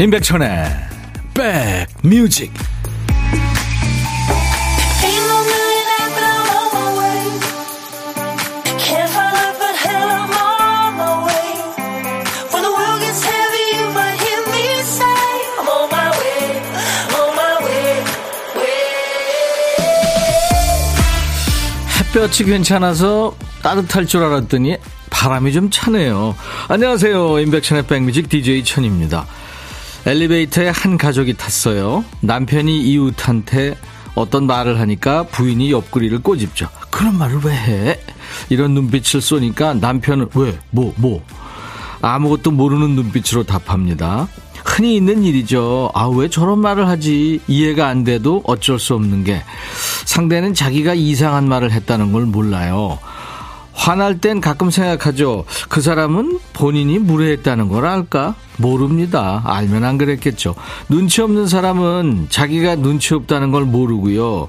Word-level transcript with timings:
임백천의 0.00 0.64
백뮤직 1.34 2.50
햇볕이 21.98 22.44
괜찮아서 22.44 23.36
따뜻할 23.62 24.06
줄 24.06 24.22
알았더니 24.22 24.78
바람이 25.10 25.52
좀 25.52 25.68
차네요. 25.70 26.34
안녕하세요. 26.68 27.38
임백천의 27.40 27.86
백뮤직 27.86 28.30
DJ 28.30 28.64
천입니다. 28.64 29.26
엘리베이터에 30.10 30.70
한 30.70 30.98
가족이 30.98 31.34
탔어요. 31.34 32.04
남편이 32.20 32.80
이웃한테 32.80 33.76
어떤 34.16 34.44
말을 34.44 34.80
하니까 34.80 35.22
부인이 35.22 35.70
옆구리를 35.70 36.18
꼬집죠. 36.20 36.68
그런 36.90 37.16
말을 37.16 37.38
왜 37.44 37.54
해? 37.54 38.00
이런 38.48 38.72
눈빛을 38.74 39.20
쏘니까 39.20 39.74
남편은 39.74 40.30
왜? 40.34 40.58
뭐? 40.70 40.92
뭐? 40.96 41.24
아무것도 42.02 42.50
모르는 42.50 42.96
눈빛으로 42.96 43.44
답합니다. 43.44 44.26
흔히 44.64 44.96
있는 44.96 45.22
일이죠. 45.22 45.92
아, 45.94 46.08
왜 46.08 46.28
저런 46.28 46.58
말을 46.58 46.88
하지? 46.88 47.40
이해가 47.46 47.86
안 47.86 48.02
돼도 48.02 48.42
어쩔 48.46 48.80
수 48.80 48.94
없는 48.94 49.22
게 49.22 49.44
상대는 50.06 50.54
자기가 50.54 50.94
이상한 50.94 51.48
말을 51.48 51.70
했다는 51.70 52.10
걸 52.10 52.26
몰라요. 52.26 52.98
화날 53.80 54.18
땐 54.18 54.42
가끔 54.42 54.70
생각하죠. 54.70 55.46
그 55.70 55.80
사람은 55.80 56.38
본인이 56.52 56.98
무례했다는 56.98 57.70
걸 57.70 57.86
알까? 57.86 58.34
모릅니다. 58.58 59.40
알면 59.46 59.84
안 59.84 59.96
그랬겠죠. 59.96 60.54
눈치 60.90 61.22
없는 61.22 61.48
사람은 61.48 62.26
자기가 62.28 62.76
눈치 62.76 63.14
없다는 63.14 63.50
걸 63.50 63.64
모르고요. 63.64 64.48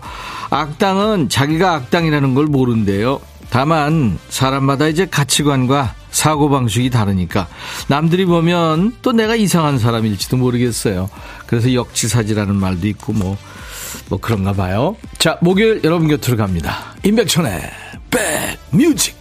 악당은 0.50 1.30
자기가 1.30 1.76
악당이라는 1.76 2.34
걸 2.36 2.48
모른대요. 2.48 3.22
다만 3.50 4.20
사람마다 4.28 4.90
이제 4.90 5.06
가치관과 5.06 5.96
사고방식이 6.12 6.90
다르니까 6.90 7.48
남들이 7.88 8.26
보면 8.26 8.98
또 9.02 9.14
내가 9.14 9.38
이상한 9.38 9.80
사람일지도 9.80 10.36
모르겠어요. 10.36 11.10
그래서 11.48 11.74
역지사지라는 11.74 12.56
말도 12.56 12.86
있고 12.90 13.14
뭐, 13.14 13.38
뭐 14.10 14.20
그런가 14.20 14.52
봐요. 14.52 14.98
자, 15.18 15.38
목요일 15.40 15.80
여러분 15.86 16.10
곁으로 16.10 16.36
갑니다. 16.36 16.96
임백천의 17.06 17.62
백뮤직 18.10 19.21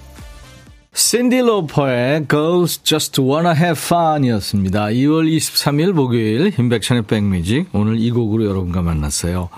신디 0.92 1.38
로퍼의 1.38 2.26
Girls 2.28 2.82
Just 2.82 3.20
Wanna 3.22 3.54
Have 3.56 3.80
Fun 3.80 4.24
이었습니다. 4.24 4.86
2월 4.86 5.30
23일 5.36 5.92
목요일 5.92 6.52
임백천의 6.58 7.02
백뮤직 7.02 7.68
오늘 7.72 8.00
이 8.00 8.10
곡으로 8.10 8.44
여러분과 8.44 8.82
만났어요. 8.82 9.50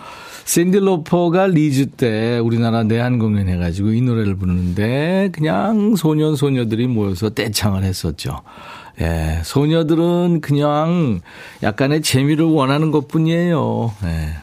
신디 0.45 0.81
로퍼가 0.81 1.47
리즈 1.47 1.87
때 1.87 2.39
우리나라 2.39 2.83
내한 2.83 3.19
공연 3.19 3.49
해가지고 3.49 3.93
이 3.93 4.03
노래를 4.03 4.37
부르는데 4.37 5.31
그냥 5.33 5.97
소년 5.97 6.37
소녀들이 6.37 6.87
모여서 6.87 7.31
떼창을 7.31 7.83
했었죠. 7.83 8.43
예, 9.01 9.41
소녀들은 9.43 10.43
그냥 10.43 11.21
약간의 11.63 12.03
재미를 12.03 12.45
원하는 12.45 12.91
것 12.91 13.09
뿐이에요. 13.09 13.95
예. 14.05 14.35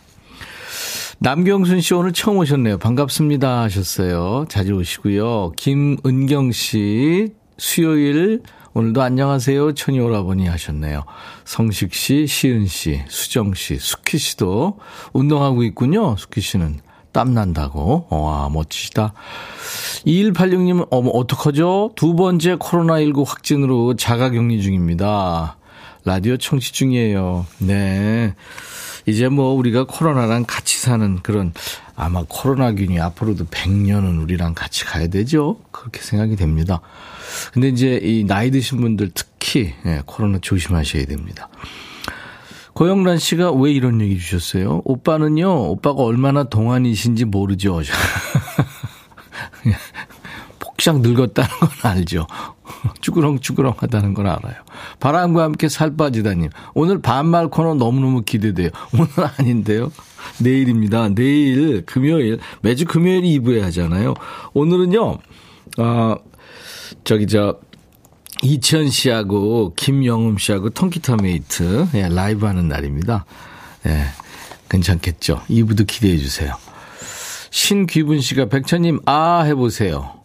남경순 1.22 1.82
씨 1.82 1.94
오늘 1.94 2.14
처음 2.14 2.38
오셨네요. 2.38 2.78
반갑습니다 2.78 3.64
하셨어요. 3.64 4.46
자주 4.48 4.76
오시고요. 4.76 5.52
김은경 5.58 6.54
씨 6.54 7.34
수요일 7.58 8.42
오늘도 8.74 9.02
안녕하세요. 9.02 9.74
천이 9.74 10.00
오라버니 10.00 10.48
하셨네요. 10.48 11.04
성식 11.44 11.94
씨, 11.94 12.26
시은 12.26 12.68
씨, 12.68 13.02
수정 13.10 13.54
씨, 13.54 13.76
수키 13.76 14.18
씨도 14.18 14.80
운동하고 15.12 15.64
있군요. 15.64 16.16
수키 16.16 16.40
씨는 16.40 16.80
땀 17.12 17.34
난다고. 17.34 18.08
와, 18.10 18.48
멋지시다. 18.48 19.14
2186님은 20.06 20.88
어머 20.90 21.10
어떡하죠? 21.10 21.92
두 21.98 22.16
번째 22.16 22.56
코로나19 22.56 23.26
확진으로 23.28 23.98
자가 23.98 24.30
격리 24.30 24.62
중입니다. 24.62 25.58
라디오 26.06 26.38
청취 26.38 26.72
중이에요. 26.72 27.46
네. 27.58 28.36
이제 29.06 29.30
뭐 29.30 29.54
우리가 29.54 29.86
코로나랑 29.86 30.46
같이 30.48 30.80
사는 30.80 31.20
그런 31.22 31.54
아마 31.96 32.24
코로나균이 32.28 33.00
앞으로도 33.00 33.46
100년은 33.46 34.22
우리랑 34.22 34.54
같이 34.54 34.86
가야 34.86 35.08
되죠. 35.08 35.60
그렇게 35.72 36.02
생각이 36.02 36.36
됩니다. 36.36 36.82
근데 37.54 37.70
이제 37.70 38.00
이 38.02 38.24
나이 38.24 38.52
드신 38.52 38.82
분들 38.82 39.12
특히 39.14 39.74
예, 39.86 40.02
코로나 40.06 40.40
조심하셔야 40.40 41.06
됩니다. 41.06 41.50
고영란 42.74 43.18
씨가 43.18 43.52
왜 43.52 43.72
이런 43.74 44.00
얘기 44.00 44.18
주셨어요? 44.18 44.82
오빠는요, 44.86 45.70
오빠가 45.72 46.04
얼마나 46.04 46.46
동안이신지 46.46 47.26
모르죠. 47.26 47.82
폭삭 50.80 51.02
늙었다는 51.02 51.50
건 51.50 51.70
알죠. 51.84 52.26
쭈그렁쭈그렁 53.02 53.76
하다는 53.78 54.14
걸 54.14 54.28
알아요. 54.28 54.56
바람과 55.00 55.44
함께 55.44 55.68
살 55.68 55.96
빠지다님. 55.98 56.50
오늘 56.74 57.02
반말 57.02 57.50
코너 57.50 57.74
너무너무 57.76 58.24
기대돼요. 58.24 58.70
오늘 58.94 59.08
아닌데요. 59.38 59.92
내일입니다. 60.40 61.10
내일 61.10 61.86
금요일 61.86 62.40
매주 62.62 62.86
금요일 62.86 63.24
2부에 63.24 63.60
하잖아요. 63.64 64.14
오늘은요. 64.54 65.18
아 65.78 66.18
저기 67.04 67.28
저 67.28 67.60
이치현 68.42 68.90
씨하고 68.90 69.74
김영음 69.76 70.38
씨하고 70.38 70.70
통기타 70.70 71.18
메이트 71.18 71.88
예, 71.96 72.08
라이브 72.08 72.46
하는 72.46 72.70
날입니다. 72.70 73.26
예. 73.86 74.06
괜찮겠죠. 74.70 75.42
2부도 75.50 75.86
기대해 75.86 76.18
주세요. 76.18 76.54
신귀분 77.52 78.22
씨가 78.22 78.46
백천님 78.46 79.02
아 79.06 79.42
해보세요. 79.42 80.19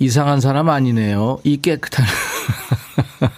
이상한 0.00 0.40
사람 0.40 0.68
아니네요. 0.70 1.40
이 1.44 1.58
깨끗한. 1.58 2.06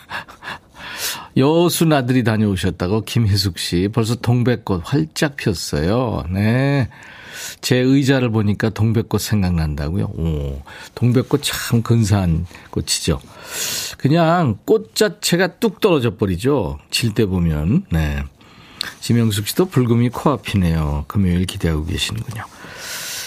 여수 1.36 1.84
나들이 1.86 2.24
다녀오셨다고 2.24 3.02
김혜숙 3.02 3.58
씨. 3.58 3.88
벌써 3.92 4.14
동백꽃 4.14 4.82
활짝 4.84 5.36
폈어요. 5.36 6.24
네. 6.30 6.88
제 7.60 7.76
의자를 7.76 8.30
보니까 8.30 8.70
동백꽃 8.70 9.20
생각난다고요. 9.20 10.04
오, 10.04 10.62
동백꽃 10.94 11.40
참 11.42 11.82
근사한 11.82 12.46
꽃이죠. 12.70 13.20
그냥 13.98 14.58
꽃 14.64 14.94
자체가 14.94 15.58
뚝 15.58 15.80
떨어져 15.80 16.16
버리죠. 16.16 16.78
질 16.90 17.12
때 17.14 17.26
보면. 17.26 17.86
네. 17.90 18.22
지명숙 19.00 19.48
씨도 19.48 19.66
불금이 19.66 20.10
코앞이네요. 20.10 21.06
금요일 21.08 21.46
기대하고 21.46 21.84
계시는군요. 21.86 22.44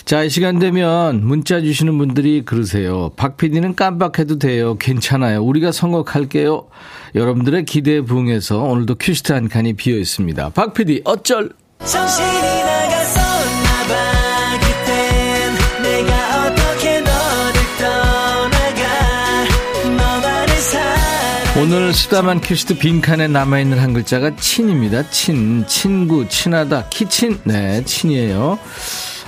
자, 0.05 0.21
이 0.21 0.29
시간 0.29 0.59
되면 0.59 1.25
문자 1.25 1.59
주시는 1.61 1.97
분들이 1.97 2.45
그러세요. 2.45 3.09
박 3.15 3.37
PD는 3.37 3.73
깜빡해도 3.73 4.37
돼요. 4.37 4.77
괜찮아요. 4.77 5.41
우리가 5.41 5.71
선곡할게요. 5.71 6.67
여러분들의 7.15 7.65
기대에 7.65 8.01
부응해서 8.01 8.59
오늘도 8.59 8.95
큐시트 8.99 9.33
한 9.33 9.49
칸이 9.49 9.73
비어 9.73 9.97
있습니다. 9.97 10.49
박 10.49 10.75
PD, 10.75 11.01
어쩔! 11.05 11.49
오늘 21.57 21.93
수다만 21.93 22.41
큐시트 22.41 22.77
빈칸에 22.77 23.27
남아있는 23.27 23.79
한 23.79 23.93
글자가 23.93 24.35
친입니다. 24.35 25.09
친, 25.09 25.65
친구, 25.65 26.27
친하다, 26.29 26.89
키친. 26.89 27.39
네, 27.45 27.83
친이에요. 27.85 28.59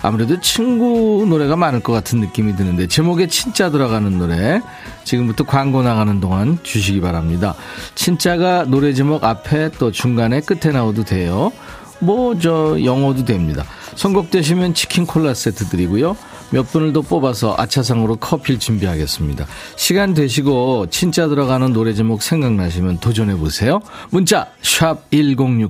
아무래도 0.02 0.40
친구 0.40 1.26
노래가 1.28 1.56
많을 1.56 1.80
것 1.82 1.94
같은 1.94 2.20
느낌이 2.20 2.56
드는데 2.56 2.88
제목에 2.88 3.28
진짜 3.28 3.70
들어가는 3.70 4.18
노래 4.18 4.62
지금부터 5.04 5.44
광고 5.44 5.82
나가는 5.82 6.20
동안 6.20 6.60
주시기 6.64 7.02
바랍니다. 7.02 7.56
진짜가 7.96 8.66
노래 8.66 8.94
제목 8.94 9.24
앞에 9.24 9.72
또 9.80 9.92
중간에 9.92 10.42
끝에 10.42 10.72
나오도 10.72 11.04
돼요. 11.04 11.52
뭐 12.00 12.36
저 12.40 12.78
영어도 12.84 13.26
됩니다. 13.26 13.64
선곡되시면 13.96 14.76
치킨 14.76 15.06
콜라 15.08 15.34
세트 15.34 15.66
드리고요. 15.66 16.16
몇 16.52 16.72
분을 16.72 16.94
더 16.94 17.02
뽑아서 17.02 17.56
아차상으로 17.58 18.18
커피를 18.18 18.60
준비하겠습니다. 18.60 19.46
시간 19.76 20.14
되시고 20.14 20.88
진짜 20.90 21.28
들어가는 21.28 21.74
노래 21.74 21.94
제목 21.94 22.22
생각나시면 22.22 23.00
도전해 23.00 23.36
보세요. 23.36 23.82
문자 24.10 24.48
1061, 24.62 25.70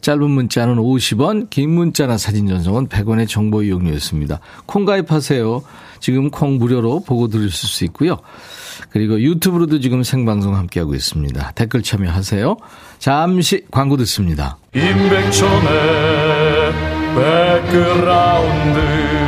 짧은 0.00 0.30
문자는 0.30 0.76
50원, 0.76 1.50
긴 1.50 1.70
문자나 1.70 2.18
사진 2.18 2.48
전송은 2.48 2.88
100원의 2.88 3.28
정보 3.28 3.62
이용료였습니다. 3.62 4.40
콩 4.66 4.84
가입하세요. 4.84 5.62
지금 6.00 6.30
콩 6.30 6.58
무료로 6.58 7.00
보고 7.00 7.28
들으실 7.28 7.68
수 7.68 7.84
있고요. 7.84 8.18
그리고 8.90 9.20
유튜브로도 9.20 9.80
지금 9.80 10.02
생방송 10.02 10.56
함께하고 10.56 10.94
있습니다. 10.94 11.52
댓글 11.54 11.82
참여하세요. 11.82 12.56
잠시 12.98 13.64
광고 13.70 13.96
듣습니다. 13.96 14.58
임백천의 14.74 16.72
백그라운드 17.14 19.27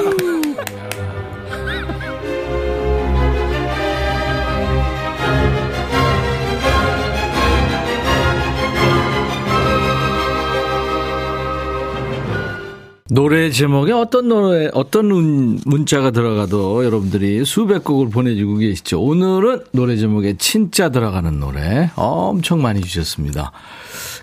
노래 13.13 13.51
제목에 13.51 13.91
어떤 13.91 14.29
노래, 14.29 14.69
어떤 14.71 15.59
문 15.65 15.85
자가 15.85 16.11
들어가도 16.11 16.85
여러분들이 16.85 17.43
수백 17.43 17.83
곡을 17.83 18.09
보내주고 18.09 18.55
계시죠. 18.55 19.01
오늘은 19.01 19.65
노래 19.73 19.97
제목에 19.97 20.37
진짜 20.37 20.87
들어가는 20.87 21.37
노래 21.37 21.91
엄청 21.97 22.61
많이 22.61 22.79
주셨습니다. 22.79 23.51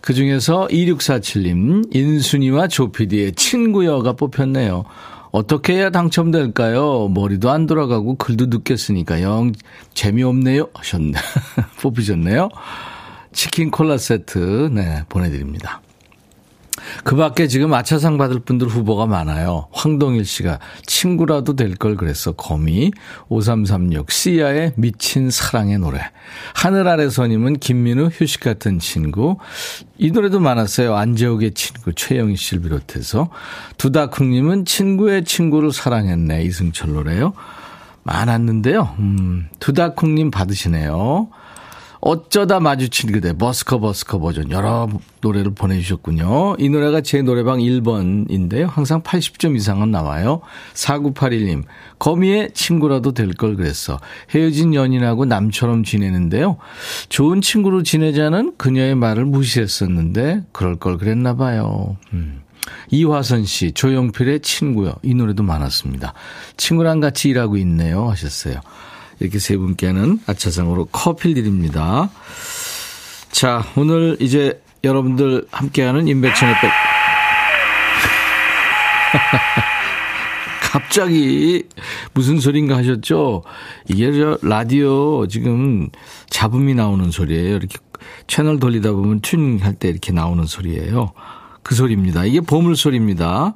그 0.01 0.15
중에서 0.15 0.69
2647님, 0.69 1.95
인순이와 1.95 2.69
조피디의 2.69 3.33
친구여가 3.33 4.15
뽑혔네요. 4.15 4.87
어떻게 5.33 5.75
해야 5.75 5.91
당첨될까요? 5.91 7.09
머리도 7.09 7.51
안 7.51 7.67
돌아가고 7.67 8.15
글도 8.15 8.47
늦겠으니까 8.47 9.21
영 9.21 9.53
재미없네요. 9.93 10.67
하셨네. 10.73 11.13
뽑히셨네요. 11.83 12.49
치킨 13.35 13.71
콜라 13.71 13.99
세트, 13.99 14.71
네, 14.73 15.03
보내드립니다. 15.11 15.83
그 17.05 17.17
밖에 17.17 17.49
지금 17.49 17.73
아차상 17.75 18.19
받을 18.19 18.41
분들 18.41 18.67
후보가 18.69 19.07
많아요. 19.07 19.69
황동일 19.73 20.25
씨가 20.25 20.59
친구라도 20.87 21.55
될 21.57 21.77
걸 21.79 21.97
그랬어. 21.97 22.33
거미. 22.33 22.91
5336. 23.29 24.11
씨야의 24.11 24.73
미친 24.77 25.31
사랑의 25.31 25.79
노래. 25.79 26.01
하늘 26.55 26.89
아래서님은 26.89 27.59
김민우 27.59 28.09
휴식 28.13 28.41
같은 28.41 28.79
친구. 28.79 29.37
이 29.99 30.11
노래도 30.11 30.41
많았어요. 30.41 30.95
안재욱의 30.97 31.53
친구. 31.55 31.93
최영희 31.95 32.37
씨를 32.37 32.63
비롯해서. 32.63 33.31
두다쿵님은 33.77 34.65
친구의 34.65 35.25
친구를 35.25 35.73
사랑했네. 35.73 36.43
이승철 36.43 36.93
노래요. 36.93 37.33
많았는데요. 38.03 38.95
음, 38.99 39.49
두다쿵님 39.61 40.31
받으시네요. 40.31 41.29
어쩌다 42.01 42.61
마주친 42.61 43.11
그대 43.13 43.33
버스커 43.37 43.81
버스커 43.81 44.21
버전 44.21 44.51
여러 44.51 44.89
노래를 45.21 45.53
보내주셨군요. 45.55 46.57
이 46.59 46.69
노래가 46.69 47.01
제 47.01 47.23
노래방 47.23 47.59
1번인데요. 47.59 48.67
항상 48.69 49.03
80점 49.03 49.57
이상은 49.57 49.91
나와요. 49.91 50.41
4981님 50.75 51.65
거미의 51.99 52.53
친구라도 52.55 53.13
될 53.13 53.33
걸 53.39 53.57
그랬어. 53.57 53.99
헤어진 54.31 54.75
연인하고 54.75 55.25
남처럼 55.25 55.85
지내는데요. 55.85 56.57
좋은 57.09 57.41
친구로 57.41 57.83
지내자는 57.83 58.55
그녀의 58.57 58.95
말을 58.95 59.25
무시했었는데 59.27 60.45
그럴 60.53 60.77
걸 60.77 60.99
그랬나 60.99 61.37
봐요. 61.37 61.97
음. 62.13 62.43
이화선 62.91 63.45
씨, 63.45 63.73
조용필의 63.73 64.41
친구요. 64.41 64.95
이 65.03 65.15
노래도 65.15 65.43
많았습니다. 65.43 66.13
친구랑 66.57 67.01
같이 67.01 67.29
일하고 67.31 67.57
있네요. 67.59 68.09
하셨어요. 68.11 68.61
이렇게 69.21 69.39
세 69.39 69.57
분께는 69.57 70.21
아차상으로 70.27 70.87
커피를 70.87 71.43
드립니다. 71.43 72.11
자, 73.31 73.65
오늘 73.77 74.17
이제 74.21 74.63
여러분들 74.85 75.47
함께하는 75.51 76.09
임백천의 76.09 76.55
백. 76.61 76.71
갑자기 80.61 81.65
무슨 82.13 82.41
소린가 82.41 82.77
하셨죠? 82.77 83.43
이게 83.89 84.13
저 84.13 84.39
라디오 84.43 85.27
지금 85.27 85.89
잡음이 86.29 86.75
나오는 86.75 87.11
소리예요. 87.11 87.57
이렇게 87.57 87.79
채널 88.27 88.61
돌리다 88.61 88.93
보면 88.93 89.21
튜닝 89.21 89.65
할 89.65 89.75
때 89.75 89.89
이렇게 89.89 90.13
나오는 90.13 90.45
소리예요. 90.45 91.13
그 91.63 91.75
소리입니다. 91.75 92.25
이게 92.25 92.41
보물 92.41 92.77
소리입니다. 92.77 93.55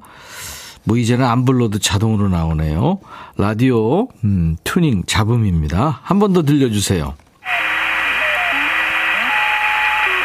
뭐 0.84 0.96
이제는 0.96 1.24
안 1.24 1.44
불러도 1.44 1.78
자동으로 1.78 2.28
나오네요. 2.28 2.98
라디오 3.36 4.08
음, 4.24 4.56
튜닝 4.64 5.04
잡음입니다. 5.06 6.00
한 6.02 6.18
번 6.18 6.32
더 6.32 6.42
들려주세요. 6.42 7.14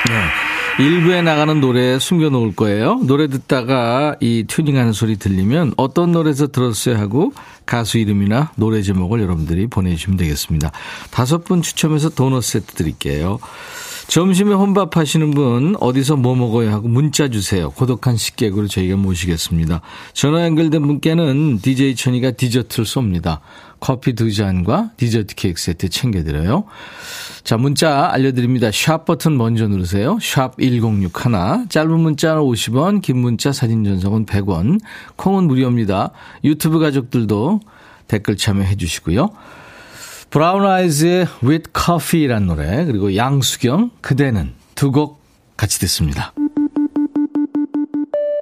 네. 0.09 0.83
일부에 0.83 1.24
나가는 1.24 1.59
노래 1.59 1.98
숨겨놓을 1.98 2.56
거예요. 2.56 3.00
노래 3.04 3.27
듣다가 3.27 4.15
이 4.19 4.45
튜닝하는 4.48 4.94
소리 4.94 5.18
들리면 5.18 5.74
어떤 5.75 6.12
노래에서 6.12 6.48
들었어요 6.48 6.98
하고 7.00 7.33
가수 7.65 7.98
이름이나 7.98 8.51
노래 8.56 8.83
제목을 8.83 9.19
여러분들이 9.21 9.65
보내주시면 9.68 10.18
되겠습니다. 10.18 10.71
다섯 11.09 11.44
분 11.44 11.63
추첨해서 11.63 12.09
도넛 12.09 12.44
세트 12.44 12.75
드릴게요. 12.75 13.39
점심에 14.07 14.54
혼밥 14.54 14.95
하시는 14.95 15.31
분 15.31 15.75
어디서 15.81 16.15
뭐 16.15 16.33
먹어야 16.33 16.71
하고 16.71 16.88
문자 16.88 17.27
주세요. 17.27 17.69
고독한 17.71 18.15
식객으로 18.15 18.68
저희가 18.68 18.95
모시겠습니다. 18.95 19.81
전화 20.13 20.45
연결된 20.45 20.81
분께는 20.81 21.59
DJ 21.62 21.95
천이가 21.95 22.31
디저트를 22.31 22.86
쏩니다. 22.86 23.39
커피 23.81 24.13
두 24.13 24.33
잔과 24.33 24.92
디저트 24.95 25.36
케이크 25.36 25.59
세트 25.62 25.89
챙겨드려요. 25.89 26.63
자, 27.44 27.57
문자 27.57 28.09
알려드립니다. 28.12 28.71
샵 28.71 29.04
버튼 29.06 29.38
먼저 29.38 29.68
누르세요. 29.68 30.18
샵 30.21 30.57
1061. 30.57 31.68
짧은 31.69 32.00
문자는 32.00 32.42
50원, 32.42 33.01
긴 33.01 33.18
문자 33.18 33.51
사진 33.51 33.83
전송은 33.83 34.25
100원. 34.25 34.80
콩은 35.18 35.44
무료입니다. 35.48 36.12
유튜브 36.45 36.80
가족들도 36.80 37.59
댓글 38.07 38.38
참여해 38.38 38.77
주시고요. 38.77 39.30
브라운 40.30 40.66
아이즈의 40.66 41.28
With 41.44 41.72
Coffee란 41.76 42.48
노래 42.48 42.86
그리고 42.86 43.16
양수경 43.16 43.92
그대는 44.02 44.54
두 44.76 44.92
곡 44.92 45.22
같이 45.56 45.80
듣습니다. 45.80 46.34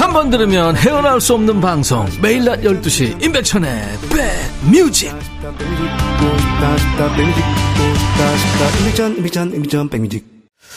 한 0.00 0.12
번 0.14 0.30
들으면 0.30 0.76
헤어나올 0.76 1.20
수 1.20 1.34
없는 1.34 1.60
방송. 1.60 2.06
매일 2.22 2.44
낮 2.44 2.60
12시 2.62 3.22
임백천의 3.22 3.82
백뮤직. 4.10 5.12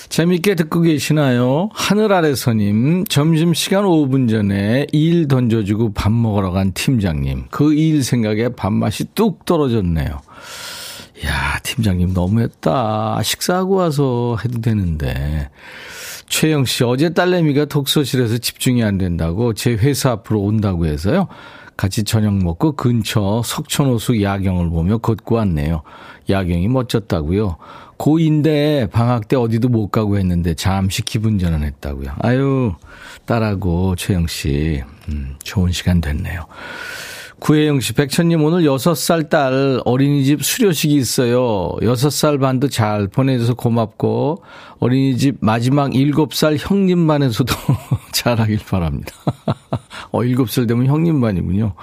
재밌게 0.09 0.55
듣고 0.55 0.81
계시나요? 0.81 1.69
하늘 1.73 2.11
아래 2.13 2.35
서님 2.35 3.05
점심시간 3.05 3.85
5분 3.85 4.29
전에 4.29 4.87
일 4.91 5.27
던져주고 5.27 5.93
밥 5.93 6.11
먹으러 6.11 6.51
간 6.51 6.73
팀장님. 6.73 7.45
그 7.49 7.73
일 7.73 8.03
생각에 8.03 8.49
밥맛이 8.49 9.05
뚝 9.15 9.45
떨어졌네요. 9.45 10.19
야 11.25 11.59
팀장님 11.63 12.13
너무했다. 12.13 13.21
식사하고 13.23 13.75
와서 13.75 14.37
해도 14.43 14.59
되는데 14.61 15.49
최영 16.27 16.65
씨, 16.65 16.83
어제 16.83 17.09
딸내미가 17.09 17.65
독서실에서 17.65 18.37
집중이 18.37 18.83
안 18.83 18.97
된다고 18.97 19.53
제 19.53 19.71
회사 19.71 20.11
앞으로 20.11 20.41
온다고 20.41 20.85
해서요. 20.85 21.27
같이 21.75 22.03
저녁 22.03 22.35
먹고 22.35 22.73
근처 22.73 23.41
석촌호수 23.43 24.21
야경을 24.21 24.69
보며 24.69 24.99
걷고 24.99 25.35
왔네요. 25.35 25.81
야경이 26.29 26.67
멋졌다고요. 26.67 27.57
고2인데 27.97 28.89
방학 28.91 29.27
때 29.27 29.35
어디도 29.35 29.69
못 29.69 29.89
가고 29.89 30.17
했는데 30.17 30.53
잠시 30.53 31.01
기분 31.01 31.39
전환했다고요. 31.39 32.11
아유, 32.19 32.73
딸하고 33.25 33.95
최영 33.95 34.27
씨, 34.27 34.83
음, 35.09 35.35
좋은 35.43 35.71
시간 35.71 36.01
됐네요. 36.01 36.45
구혜영 37.43 37.81
씨, 37.81 37.91
백천님 37.91 38.41
오늘 38.41 38.61
6살 38.61 39.29
딸 39.29 39.81
어린이집 39.83 40.45
수료식이 40.45 40.95
있어요. 40.95 41.75
6살 41.81 42.39
반도 42.39 42.69
잘 42.69 43.09
보내줘서 43.09 43.53
고맙고 43.55 44.41
어린이집 44.79 45.35
마지막 45.41 45.91
7살 45.91 46.55
형님 46.57 47.05
반에서도 47.05 47.53
잘하길 48.13 48.59
바랍니다. 48.65 49.11
어, 50.11 50.19
7살 50.19 50.69
되면 50.69 50.85
형님 50.85 51.19
반이군요. 51.19 51.73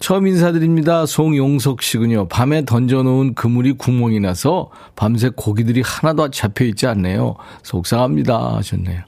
처음 0.00 0.26
인사드립니다. 0.26 1.06
송용석 1.06 1.80
씨군요. 1.80 2.28
밤에 2.28 2.66
던져놓은 2.66 3.32
그물이 3.32 3.78
구멍이 3.78 4.20
나서 4.20 4.68
밤새 4.96 5.30
고기들이 5.34 5.80
하나도 5.82 6.30
잡혀 6.30 6.66
있지 6.66 6.86
않네요. 6.86 7.36
속상합니다. 7.62 8.56
하셨네요. 8.56 9.00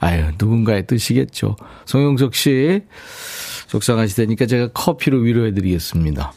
아유, 0.00 0.32
누군가의 0.36 0.88
뜻이겠죠. 0.88 1.54
송용석 1.84 2.34
씨. 2.34 2.82
속상하시다니까 3.72 4.46
제가 4.46 4.68
커피로 4.74 5.18
위로해 5.18 5.52
드리겠습니다. 5.54 6.32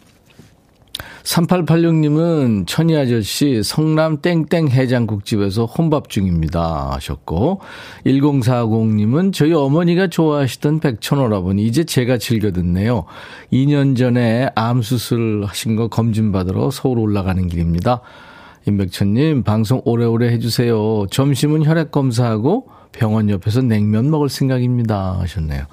3886님은 1.23 2.67
천희 2.67 2.95
아저씨 2.95 3.63
성남 3.63 4.21
땡땡 4.21 4.69
해장국집에서 4.69 5.65
혼밥 5.65 6.09
중입니다 6.09 6.91
하셨고 6.93 7.61
1040님은 8.05 9.33
저희 9.33 9.51
어머니가 9.53 10.07
좋아하시던 10.07 10.79
백천오라버니 10.79 11.65
이제 11.65 11.83
제가 11.83 12.19
즐겨 12.19 12.51
듣네요. 12.51 13.05
2년 13.51 13.97
전에 13.97 14.49
암 14.55 14.81
수술 14.83 15.43
하신 15.45 15.75
거 15.75 15.87
검진 15.87 16.31
받으러 16.31 16.69
서울 16.69 16.99
올라가는 16.99 17.45
길입니다. 17.47 18.01
임백천님 18.67 19.43
방송 19.43 19.81
오래오래 19.83 20.31
해주세요. 20.31 21.07
점심은 21.09 21.65
혈액 21.65 21.91
검사하고 21.91 22.67
병원 22.91 23.29
옆에서 23.29 23.61
냉면 23.61 24.09
먹을 24.09 24.29
생각입니다 24.29 25.19
하셨네요. 25.19 25.65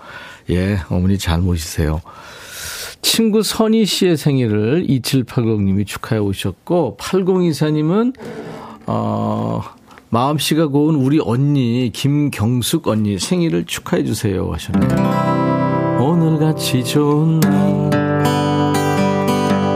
예 0.51 0.79
어머니 0.89 1.19
잘 1.19 1.41
모시세요. 1.41 2.01
친구 3.03 3.43
선희 3.43 3.85
씨의 3.85 4.17
생일을 4.17 4.87
2780님이 4.87 5.87
축하해 5.87 6.21
오셨고, 6.21 6.97
8024님은, 6.99 8.15
어, 8.87 9.61
마음씨가 10.09 10.69
고운 10.69 10.95
우리 10.95 11.21
언니, 11.23 11.91
김경숙 11.93 12.87
언니 12.87 13.19
생일을 13.19 13.65
축하해 13.67 14.05
주세요 14.05 14.51
하셨네요. 14.53 15.99
오늘같이 16.01 16.85
좋은 16.85 17.41
날, 17.41 17.91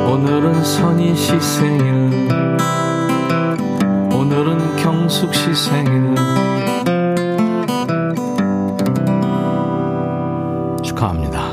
오늘은 0.09 0.63
선희 0.63 1.17
씨 1.17 1.41
생일, 1.41 1.85
오늘은 4.13 4.77
경숙 4.77 5.35
씨 5.35 5.55
생일, 5.55 6.15
축하합니다. 10.97 11.53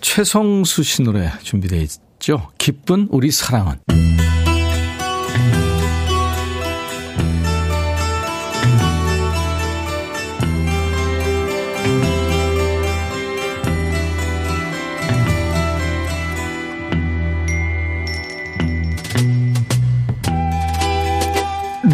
최성수 0.00 0.82
씨 0.82 1.02
노래 1.02 1.30
준비되어 1.42 1.80
있죠. 1.80 2.48
기쁜 2.56 3.08
우리 3.10 3.30
사랑은. 3.30 3.76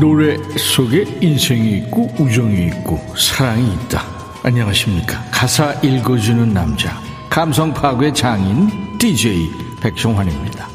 노래 0.00 0.36
속에 0.58 1.04
인생이 1.20 1.78
있고 1.78 2.12
우정이 2.18 2.66
있고 2.66 2.98
사랑이 3.16 3.72
있다. 3.74 4.21
안녕하십니까. 4.44 5.22
가사 5.30 5.72
읽어주는 5.82 6.52
남자. 6.52 7.00
감성 7.30 7.72
파괴 7.72 8.12
장인 8.12 8.98
DJ 8.98 9.48
백종환입니다. 9.80 10.68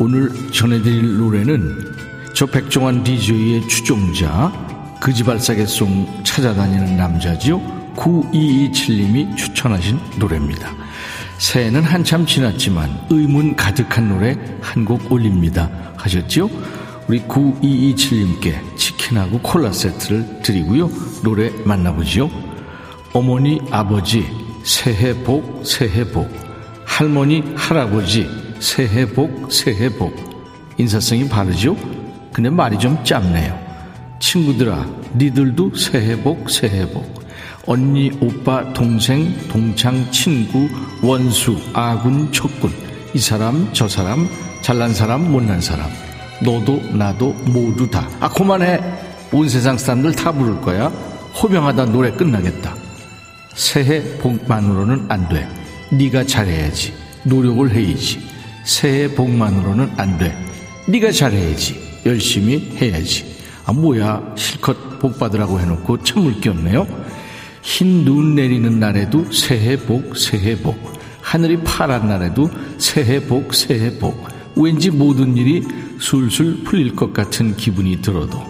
오늘 0.00 0.30
전해드릴 0.50 1.16
노래는 1.16 1.94
저 2.34 2.44
백종환 2.46 3.04
DJ의 3.04 3.68
추종자 3.68 4.50
그지발사계송 5.00 6.24
찾아다니는 6.24 6.96
남자지요 6.96 7.60
9227님이 7.94 9.36
추천하신 9.36 10.00
노래입니다. 10.18 10.72
새해는 11.38 11.82
한참 11.84 12.26
지났지만 12.26 13.06
의문 13.10 13.54
가득한 13.54 14.08
노래 14.08 14.36
한 14.60 14.84
곡 14.84 15.12
올립니다 15.12 15.70
하셨죠? 15.96 16.50
우리 17.06 17.20
9227님께 17.22 18.76
치킨하고 18.76 19.38
콜라 19.40 19.70
세트를 19.72 20.40
드리고요. 20.42 20.90
노래 21.22 21.50
만나보죠. 21.64 22.51
어머니 23.12 23.60
아버지 23.70 24.26
새해 24.64 25.12
복, 25.12 25.62
새해 25.66 26.04
복. 26.04 26.30
할머니, 26.84 27.42
할아버지, 27.56 28.28
새해 28.60 29.06
복, 29.06 29.50
새해 29.50 29.88
복. 29.88 30.14
인사성이 30.78 31.28
바르죠? 31.28 31.76
근데 32.32 32.48
말이 32.48 32.78
좀 32.78 33.02
짧네요. 33.04 33.58
친구들아, 34.20 34.86
니들도 35.16 35.74
새해 35.74 36.16
복, 36.22 36.48
새해 36.48 36.88
복. 36.90 37.22
언니, 37.66 38.10
오빠, 38.20 38.72
동생, 38.72 39.32
동창, 39.48 40.10
친구, 40.10 40.68
원수, 41.02 41.56
아군, 41.72 42.30
척군. 42.32 42.72
이 43.14 43.18
사람, 43.18 43.68
저 43.72 43.88
사람, 43.88 44.28
잘난 44.62 44.94
사람, 44.94 45.30
못난 45.30 45.60
사람. 45.60 45.90
너도, 46.40 46.80
나도, 46.92 47.34
모두 47.46 47.90
다. 47.90 48.08
아, 48.20 48.28
그만해. 48.28 48.80
온 49.32 49.48
세상 49.48 49.76
사람들 49.76 50.12
다 50.12 50.30
부를 50.32 50.60
거야. 50.60 50.86
호명하다 51.42 51.86
노래 51.86 52.10
끝나겠다. 52.12 52.81
새해 53.54 54.02
복만으로는 54.18 55.06
안 55.08 55.28
돼. 55.28 55.46
네가 55.92 56.24
잘해야지. 56.24 56.94
노력을 57.24 57.70
해야지. 57.70 58.20
새해 58.64 59.08
복만으로는 59.14 59.92
안 59.96 60.18
돼. 60.18 60.34
네가 60.88 61.12
잘해야지. 61.12 62.00
열심히 62.06 62.76
해야지. 62.80 63.36
아 63.64 63.72
뭐야 63.72 64.34
실컷 64.36 64.98
복 64.98 65.18
받으라고 65.18 65.60
해놓고 65.60 66.02
참물 66.02 66.40
게 66.40 66.50
없네요. 66.50 66.86
흰 67.62 68.04
눈 68.04 68.34
내리는 68.34 68.80
날에도 68.80 69.30
새해 69.32 69.76
복 69.76 70.16
새해 70.16 70.56
복. 70.56 70.76
하늘이 71.20 71.62
파란 71.62 72.08
날에도 72.08 72.50
새해 72.78 73.20
복 73.20 73.54
새해 73.54 73.98
복. 73.98 74.26
왠지 74.56 74.90
모든 74.90 75.36
일이 75.36 75.62
술술 76.00 76.64
풀릴 76.64 76.96
것 76.96 77.12
같은 77.12 77.56
기분이 77.56 78.02
들어도 78.02 78.42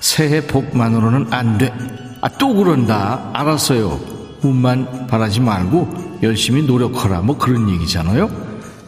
새해 0.00 0.46
복만으로는 0.46 1.32
안 1.32 1.58
돼. 1.58 1.72
아 2.20 2.28
또 2.38 2.54
그런다. 2.54 3.30
알았어요. 3.34 4.15
운만 4.46 5.06
바라지 5.06 5.40
말고 5.40 6.18
열심히 6.22 6.62
노력하라 6.62 7.20
뭐 7.22 7.36
그런 7.36 7.68
얘기잖아요. 7.70 8.30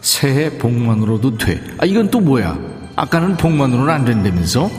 새해 0.00 0.56
복만으로도 0.58 1.38
돼. 1.38 1.62
아 1.78 1.84
이건 1.84 2.10
또 2.10 2.20
뭐야? 2.20 2.58
아까는 2.96 3.36
복만으로는 3.36 3.92
안 3.92 4.04
된다면서? 4.04 4.70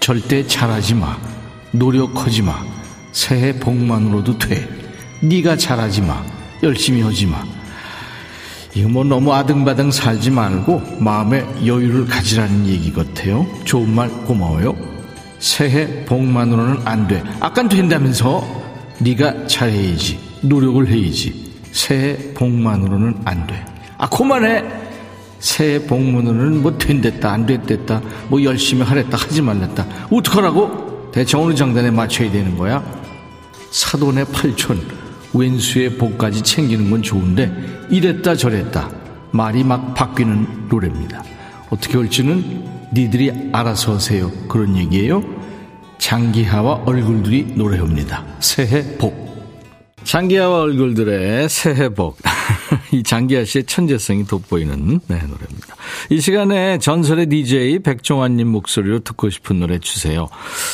절대 0.00 0.46
잘하지 0.46 0.94
마. 0.94 1.16
노력하지 1.72 2.42
마. 2.42 2.64
새해 3.12 3.58
복만으로도 3.58 4.38
돼. 4.38 4.68
네가 5.22 5.56
잘하지 5.56 6.02
마. 6.02 6.22
열심히 6.62 7.02
하지 7.02 7.26
마. 7.26 7.44
이거 8.74 8.88
뭐 8.88 9.04
너무 9.04 9.32
아등바등 9.32 9.90
살지 9.90 10.30
말고 10.30 10.98
마음의 11.00 11.46
여유를 11.64 12.06
가지라는 12.06 12.66
얘기 12.66 12.92
같아요. 12.92 13.46
좋은 13.64 13.94
말 13.94 14.08
고마워요. 14.26 14.76
새해 15.38 16.04
복만으로는 16.04 16.80
안 16.84 17.06
돼. 17.08 17.22
아깐 17.40 17.68
된다면서? 17.68 18.65
네가 18.98 19.46
잘해야지. 19.46 20.18
노력을 20.42 20.86
해야지. 20.88 21.52
새해 21.72 22.16
복만으로는 22.34 23.22
안 23.24 23.46
돼. 23.46 23.64
아, 23.98 24.08
그만해. 24.08 24.64
새해 25.38 25.78
복만으로는 25.86 26.62
뭐 26.62 26.76
된댔다, 26.78 27.30
안 27.32 27.44
됐댔다, 27.46 28.00
뭐 28.28 28.42
열심히 28.42 28.82
하랬다, 28.82 29.16
하지 29.16 29.42
말랬다. 29.42 29.86
어떡하라고? 30.10 31.10
대체 31.12 31.36
어느 31.36 31.54
장단에 31.54 31.90
맞춰야 31.90 32.30
되는 32.30 32.56
거야? 32.56 32.82
사돈의 33.70 34.26
팔촌, 34.32 34.80
왼수의 35.34 35.98
복까지 35.98 36.42
챙기는 36.42 36.90
건 36.90 37.02
좋은데, 37.02 37.52
이랬다 37.90 38.34
저랬다. 38.34 38.90
말이 39.30 39.62
막 39.62 39.94
바뀌는 39.94 40.68
노래입니다. 40.68 41.22
어떻게 41.68 41.98
올지는 41.98 42.64
니들이 42.92 43.50
알아서 43.52 43.94
하세요. 43.94 44.30
그런 44.48 44.76
얘기예요. 44.76 45.22
장기하와 45.98 46.82
얼굴들이 46.86 47.54
노래합니다. 47.56 48.24
새해 48.40 48.96
복. 48.98 49.26
장기하와 50.04 50.60
얼굴들의 50.60 51.48
새해 51.48 51.88
복. 51.88 52.18
이 52.92 53.02
장기하 53.02 53.44
씨의 53.44 53.64
천재성이 53.64 54.24
돋보이는 54.26 55.00
네, 55.06 55.16
노래입니다. 55.16 55.76
이 56.10 56.20
시간에 56.20 56.78
전설의 56.78 57.28
DJ 57.28 57.80
백종환님 57.80 58.48
목소리로 58.48 59.00
듣고 59.00 59.30
싶은 59.30 59.60
노래 59.60 59.78
주세요. 59.78 60.28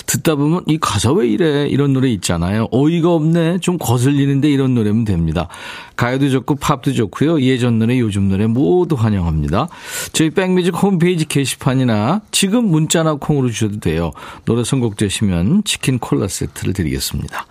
듣다 0.07 0.35
보면 0.37 0.63
이 0.67 0.79
가사 0.79 1.13
왜 1.13 1.29
이래? 1.29 1.67
이런 1.69 1.93
노래 1.93 2.09
있잖아요. 2.11 2.69
어이가 2.71 3.13
없네. 3.13 3.59
좀 3.59 3.79
거슬리는데 3.79 4.51
이런 4.51 4.75
노래면 4.75 5.05
됩니다. 5.05 5.49
가요도 5.97 6.31
좋고 6.31 6.57
팝도 6.57 6.93
좋고요. 6.93 7.43
예전 7.43 7.79
노래, 7.79 7.99
요즘 7.99 8.29
노래 8.29 8.47
모두 8.47 8.95
환영합니다. 8.95 9.69
저희 10.13 10.31
백뮤직 10.31 10.75
홈페이지 10.83 11.25
게시판이나 11.25 12.23
지금 12.31 12.65
문자나 12.65 13.15
콩으로 13.15 13.51
주셔도 13.51 13.81
돼요. 13.81 14.13
노래 14.45 14.65
선곡 14.65 14.97
되시면 14.97 15.65
치킨 15.65 15.99
콜라 15.99 16.29
세트를 16.29 16.73
드리겠습니다. 16.73 17.47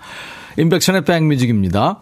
인백션의 0.58 1.06
백뮤직입니다. 1.06 2.02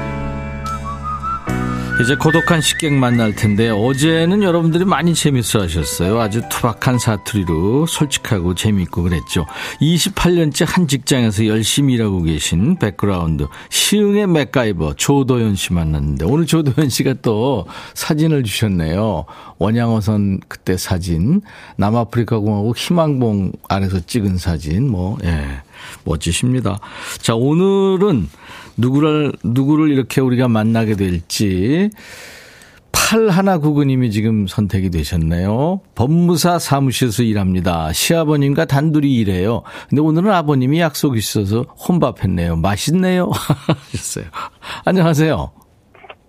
이제 2.01 2.15
고독한 2.15 2.61
식객 2.61 2.93
만날 2.93 3.35
텐데 3.35 3.69
어제는 3.69 4.41
여러분들이 4.41 4.85
많이 4.85 5.13
재밌어 5.13 5.61
하셨어요. 5.61 6.19
아주 6.19 6.41
투박한 6.49 6.97
사투리로 6.97 7.85
솔직하고 7.85 8.55
재밌고 8.55 9.03
그랬죠. 9.03 9.45
28년째 9.81 10.65
한 10.67 10.87
직장에서 10.87 11.45
열심히 11.45 11.93
일하고 11.93 12.23
계신 12.23 12.77
백그라운드 12.79 13.45
시흥의 13.69 14.25
맥가이버 14.27 14.95
조도현 14.95 15.55
씨 15.55 15.73
만났는데 15.73 16.25
오늘 16.25 16.47
조도현 16.47 16.89
씨가 16.89 17.15
또 17.21 17.67
사진을 17.93 18.43
주셨네요. 18.43 19.25
원양어선 19.59 20.39
그때 20.47 20.77
사진 20.77 21.41
남아프리카 21.75 22.39
공화국 22.39 22.77
희망봉 22.77 23.51
안에서 23.69 23.99
찍은 23.99 24.37
사진 24.37 24.89
뭐 24.89 25.19
예. 25.23 25.61
멋지십니다. 26.03 26.79
자, 27.19 27.35
오늘은 27.35 28.27
누구를, 28.81 29.31
누구를 29.43 29.89
이렇게 29.89 30.19
우리가 30.21 30.47
만나게 30.47 30.95
될지, 30.95 31.89
8199님이 32.91 34.11
지금 34.11 34.47
선택이 34.47 34.89
되셨네요. 34.89 35.81
법무사 35.95 36.59
사무실에서 36.59 37.23
일합니다. 37.23 37.91
시아버님과 37.93 38.65
단둘이 38.65 39.13
일해요. 39.15 39.63
근데 39.89 40.01
오늘은 40.01 40.31
아버님이 40.31 40.79
약속이 40.79 41.17
있어서 41.17 41.63
혼밥했네요. 41.63 42.55
맛있네요. 42.57 43.29
하셨어요. 43.67 44.25
안녕하세요. 44.85 45.51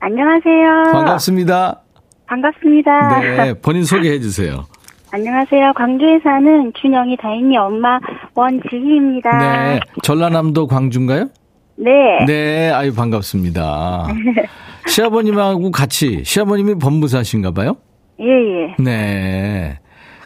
안녕하세요. 0.01 0.93
반갑습니다. 0.93 1.83
반갑습니다. 2.27 3.21
네, 3.21 3.55
본인 3.55 3.85
소개해 3.85 4.19
주세요. 4.21 4.65
안녕하세요. 5.13 5.75
광주에 5.77 6.19
사는 6.25 6.73
준영이 6.81 7.17
다인이 7.19 7.57
엄마 7.59 8.01
원지희입니다. 8.35 9.39
네, 9.39 9.81
전라남도 10.03 10.67
광주인가요? 10.67 11.29
네. 11.77 11.91
네, 12.27 12.71
아유 12.71 12.95
반갑습니다. 12.95 14.07
시아버님하고 14.87 15.71
같이 15.71 16.23
시아버님이 16.25 16.75
법무사신가 16.77 17.53
봐요? 17.53 17.77
예, 18.21 18.27
예. 18.27 18.75
네. 18.83 19.79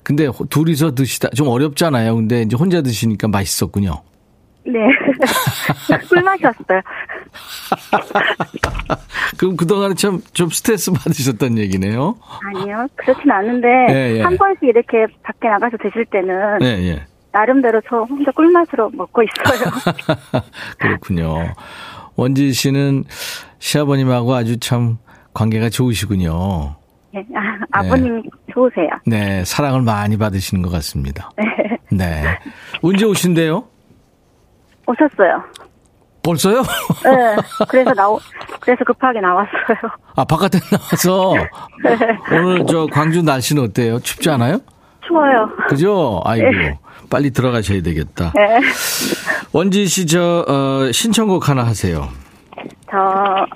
근데 0.03 0.27
호- 0.27 0.47
둘이서 0.47 0.95
드시다 0.95 1.29
좀 1.31 1.49
어렵잖아요. 1.49 2.15
근데 2.17 2.43
이제 2.43 2.57
혼자 2.57 2.83
드시니까 2.83 3.29
맛있었군요. 3.29 4.03
네. 4.65 4.73
꿀맛이었어요. 6.09 6.81
그럼 9.39 9.57
그동안에 9.57 9.95
참 9.95 10.21
좀 10.33 10.49
스트레스 10.51 10.93
받으셨다는 10.93 11.59
얘기네요. 11.59 12.17
아니요. 12.55 12.87
그렇진 12.97 13.31
않은데 13.31 13.69
예, 13.91 14.17
예. 14.19 14.23
한 14.23 14.37
번씩 14.37 14.63
이렇게 14.65 15.07
밖에 15.23 15.49
나가서 15.49 15.77
드실 15.83 16.05
때는 16.07 16.59
예, 16.63 16.67
예. 16.89 17.03
나름대로 17.37 17.83
저 17.87 17.99
혼자 17.99 18.31
꿀맛으로 18.33 18.91
먹고 18.95 19.23
있어요. 19.23 19.71
그렇군요. 20.79 21.53
원지 22.17 22.53
씨는 22.55 23.05
시아버님하고 23.59 24.35
아주 24.35 24.59
참 24.59 24.97
관계가 25.35 25.69
좋으시군요. 25.69 26.77
네. 27.13 27.27
아, 27.35 27.81
아버님이 27.81 28.23
좋으세요. 28.55 28.89
네, 29.05 29.45
사랑을 29.45 29.83
많이 29.83 30.17
받으시는 30.17 30.63
것 30.63 30.71
같습니다. 30.71 31.31
네. 31.93 32.25
언제 32.81 33.05
오신대요? 33.05 33.65
오셨어요. 34.87 35.45
벌써요? 36.23 36.63
네. 37.05 37.37
그래서 37.69 37.93
나오, 37.93 38.19
그래서 38.61 38.83
급하게 38.83 39.21
나왔어요. 39.21 39.77
아, 40.17 40.25
바깥에 40.25 40.59
나와서 40.71 41.35
오늘 42.33 42.65
저 42.67 42.87
광주 42.87 43.21
날씨는 43.23 43.63
어때요? 43.65 44.01
춥지 44.01 44.31
않아요? 44.31 44.59
추워요. 45.07 45.49
그죠? 45.69 46.23
아이고. 46.25 46.86
빨리 47.17 47.31
들어가셔야 47.31 47.81
되겠다. 47.81 48.31
네. 48.35 48.61
원지 49.51 49.87
씨, 49.87 50.05
저, 50.05 50.45
어, 50.47 50.93
신청곡 50.93 51.49
하나 51.49 51.65
하세요. 51.65 52.11
저 52.91 53.47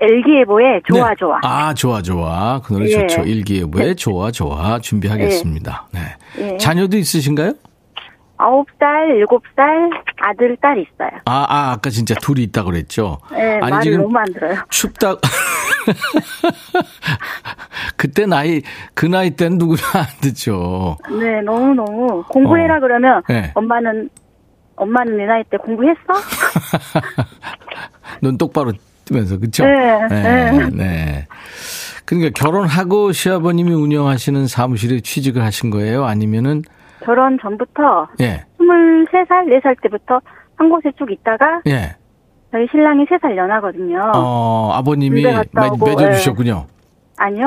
일기예보의 0.00 0.80
좋아 0.86 1.10
네. 1.10 1.14
좋아. 1.18 1.38
아, 1.42 1.74
좋아, 1.74 2.00
좋아. 2.00 2.62
그 2.64 2.72
노래 2.72 2.86
예. 2.86 3.06
좋죠. 3.06 3.24
일기예보의 3.24 3.96
좋아, 3.96 4.30
좋아. 4.30 4.78
준비하겠습니다. 4.78 5.88
네. 5.92 6.00
예. 6.38 6.56
자녀도 6.56 6.96
있으신가요? 6.96 7.52
아홉 8.36 8.66
살, 8.78 9.10
일곱 9.16 9.42
살 9.54 9.90
아들, 10.20 10.56
딸 10.60 10.78
있어요. 10.78 11.10
아, 11.26 11.46
아, 11.48 11.72
아까 11.72 11.90
진짜 11.90 12.14
둘이 12.14 12.42
있다고 12.44 12.70
그랬죠? 12.70 13.18
네, 13.30 13.58
아니, 13.60 13.70
말을 13.70 13.82
지금 13.82 14.02
너무 14.02 14.18
안 14.18 14.24
들어요. 14.32 14.58
춥다. 14.70 15.16
그때 17.96 18.26
나이, 18.26 18.62
그 18.94 19.06
나이 19.06 19.30
때는 19.30 19.58
누구나 19.58 19.82
안 19.94 20.06
듣죠. 20.20 20.96
네, 21.10 21.40
너무 21.42 21.74
너무 21.74 22.24
공부해라 22.28 22.76
어. 22.76 22.80
그러면 22.80 23.22
네. 23.28 23.52
엄마는 23.54 24.10
엄마는 24.76 25.16
내 25.16 25.26
나이 25.26 25.44
때 25.44 25.56
공부했어? 25.56 26.00
눈 28.20 28.36
똑바로 28.36 28.72
뜨면서, 29.04 29.38
그쵸? 29.38 29.64
네, 29.64 30.08
네. 30.08 30.50
네. 30.50 30.68
네. 30.72 31.26
그러니까 32.04 32.30
결혼하고 32.34 33.12
시아버님이 33.12 33.72
운영하시는 33.72 34.46
사무실에 34.46 35.00
취직을 35.00 35.44
하신 35.44 35.70
거예요? 35.70 36.04
아니면은, 36.04 36.62
결혼 37.04 37.38
전부터 37.40 38.08
예, 38.20 38.44
23살, 38.58 39.46
4살 39.62 39.80
때부터 39.82 40.20
한 40.56 40.68
곳에 40.70 40.90
쭉 40.98 41.10
있다가 41.10 41.60
예. 41.66 41.96
저희 42.52 42.66
신랑이 42.70 43.04
3살 43.06 43.36
연하거든요. 43.36 44.12
어, 44.14 44.70
아버님이 44.74 45.22
매- 45.22 45.34
오고, 45.70 45.86
맺어주셨군요. 45.86 46.66
아니요. 47.16 47.46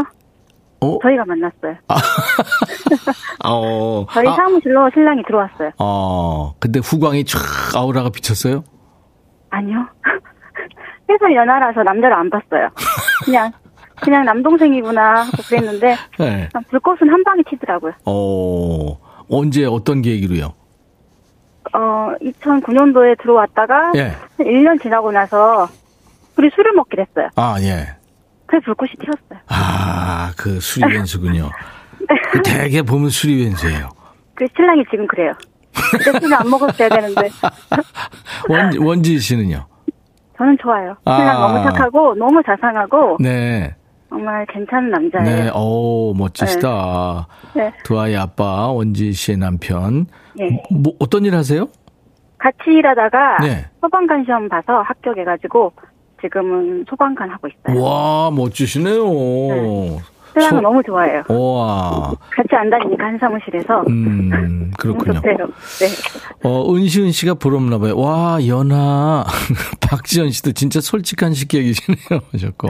어? 0.82 1.00
저희가 1.02 1.24
만났어요. 1.26 1.76
어, 3.46 4.06
저희 4.12 4.28
아, 4.28 4.34
사무실로 4.36 4.90
신랑이 4.94 5.24
들어왔어요. 5.24 5.72
어, 5.80 6.54
근데 6.60 6.80
후광이 6.80 7.24
쫙 7.26 7.40
아우라가 7.76 8.10
비쳤어요? 8.10 8.64
아니요. 9.50 9.88
3살 11.10 11.34
연하라서 11.34 11.84
남자를 11.84 12.14
안 12.16 12.30
봤어요. 12.30 12.68
그냥 13.24 13.52
그냥 14.02 14.26
남동생이구나 14.26 15.22
하고 15.22 15.32
그랬는데 15.48 15.96
네. 16.20 16.50
불꽃은 16.70 17.10
한 17.10 17.24
방에 17.24 17.42
튀더라고요. 17.50 17.94
어, 18.06 18.98
언제 19.30 19.66
어떤 19.66 20.02
계기로요? 20.02 20.54
어, 21.74 22.12
2009년도에 22.22 23.22
들어왔다가 23.22 23.92
예. 23.96 24.02
한 24.38 24.46
1년 24.46 24.82
지나고 24.82 25.12
나서 25.12 25.68
우리 26.38 26.50
술을 26.56 26.74
먹게 26.74 26.96
됐어요. 26.98 27.30
아, 27.36 27.58
예. 27.62 27.96
그래서 28.46 28.66
불꽃이 28.66 28.92
튀었어요. 29.00 29.40
아, 29.50 30.32
그 30.38 30.60
수리웬수군요. 30.60 31.50
그 32.32 32.42
대개 32.42 32.82
보면 32.82 33.10
수리웬수예요. 33.10 33.90
그 34.34 34.46
신랑이 34.56 34.84
지금 34.90 35.06
그래요. 35.08 35.34
술을 36.04 36.34
안 36.34 36.50
먹었어야 36.50 36.90
되는데 36.90 37.30
원, 38.50 38.78
원지 38.80 39.20
씨는요? 39.20 39.66
저는 40.38 40.58
좋아요. 40.62 40.96
신랑 41.04 41.30
아. 41.30 41.48
너무 41.48 41.64
착하고 41.70 42.16
너무 42.16 42.42
자상하고 42.44 43.18
네. 43.20 43.76
정말 44.10 44.46
괜찮은 44.48 44.90
남자예요. 44.90 45.26
네, 45.46 45.52
오, 45.54 46.14
멋지시다. 46.16 47.28
네. 47.56 47.72
두 47.84 48.00
아이 48.00 48.16
아빠, 48.16 48.68
원지 48.72 49.12
씨의 49.14 49.38
남편. 49.38 50.06
예. 50.40 50.64
뭐, 50.72 50.94
어떤 51.00 51.26
일 51.26 51.36
하세요? 51.36 51.68
같이 52.38 52.58
일하다가 52.68 53.38
네. 53.42 53.66
소방관 53.82 54.24
시험 54.26 54.48
봐서 54.48 54.82
합격해가지고 54.84 55.74
지금은 56.22 56.86
소방관 56.90 57.30
하고 57.32 57.48
있어요. 57.48 57.84
와, 57.84 58.32
멋지시네요. 58.32 58.98
신랑은 60.34 60.50
소- 60.50 60.62
너무 60.62 60.84
좋아해요. 60.84 61.24
와, 61.30 62.14
같이 62.30 62.50
안 62.56 62.70
다니니까 62.70 63.06
한 63.06 63.18
사무실에서 63.20 63.82
음, 63.90 64.72
그렇군요. 64.78 65.20
네. 65.22 65.36
어, 66.44 66.74
은시은 66.76 67.12
씨가 67.12 67.34
부럽나 67.36 67.78
봐요. 67.80 67.98
와, 67.98 68.38
연하. 68.48 69.26
박지현 69.82 70.30
씨도 70.30 70.52
진짜 70.54 70.80
솔직한 70.80 71.34
식객이시네요. 71.34 72.22
하셨고. 72.32 72.70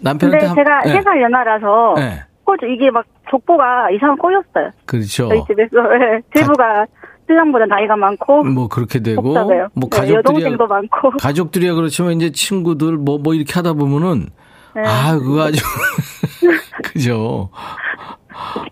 남편한테 0.00 0.46
근데 0.46 0.46
한- 0.46 0.56
제가 0.56 0.82
네. 0.82 0.92
세살 0.92 1.22
연하라서 1.22 1.94
네. 1.96 2.22
꼬- 2.44 2.56
이게 2.66 2.90
막 2.90 3.04
족보가 3.30 3.90
이상한 3.90 4.16
꼬였어요. 4.18 4.70
그렇죠. 4.86 5.28
저희 5.28 5.42
집에서 5.46 5.82
네. 5.98 6.20
제부가 6.34 6.86
신랑보다 7.26 7.64
나이가 7.66 7.96
많고 7.96 8.44
뭐 8.44 8.68
그렇게 8.68 9.00
되고 9.00 9.22
복잡해요. 9.22 9.68
뭐 9.74 9.88
네, 9.90 9.96
가족들이 9.98 10.14
여동생도 10.16 10.66
많고 10.66 11.10
가족들이야 11.20 11.74
그렇지만 11.74 12.12
이제 12.12 12.30
친구들 12.30 12.98
뭐뭐 12.98 13.32
이렇게 13.34 13.52
하다 13.54 13.72
보면은 13.74 14.28
네. 14.74 14.82
아 14.84 15.16
그거 15.18 15.42
아주 15.44 15.62
그죠. 16.84 17.48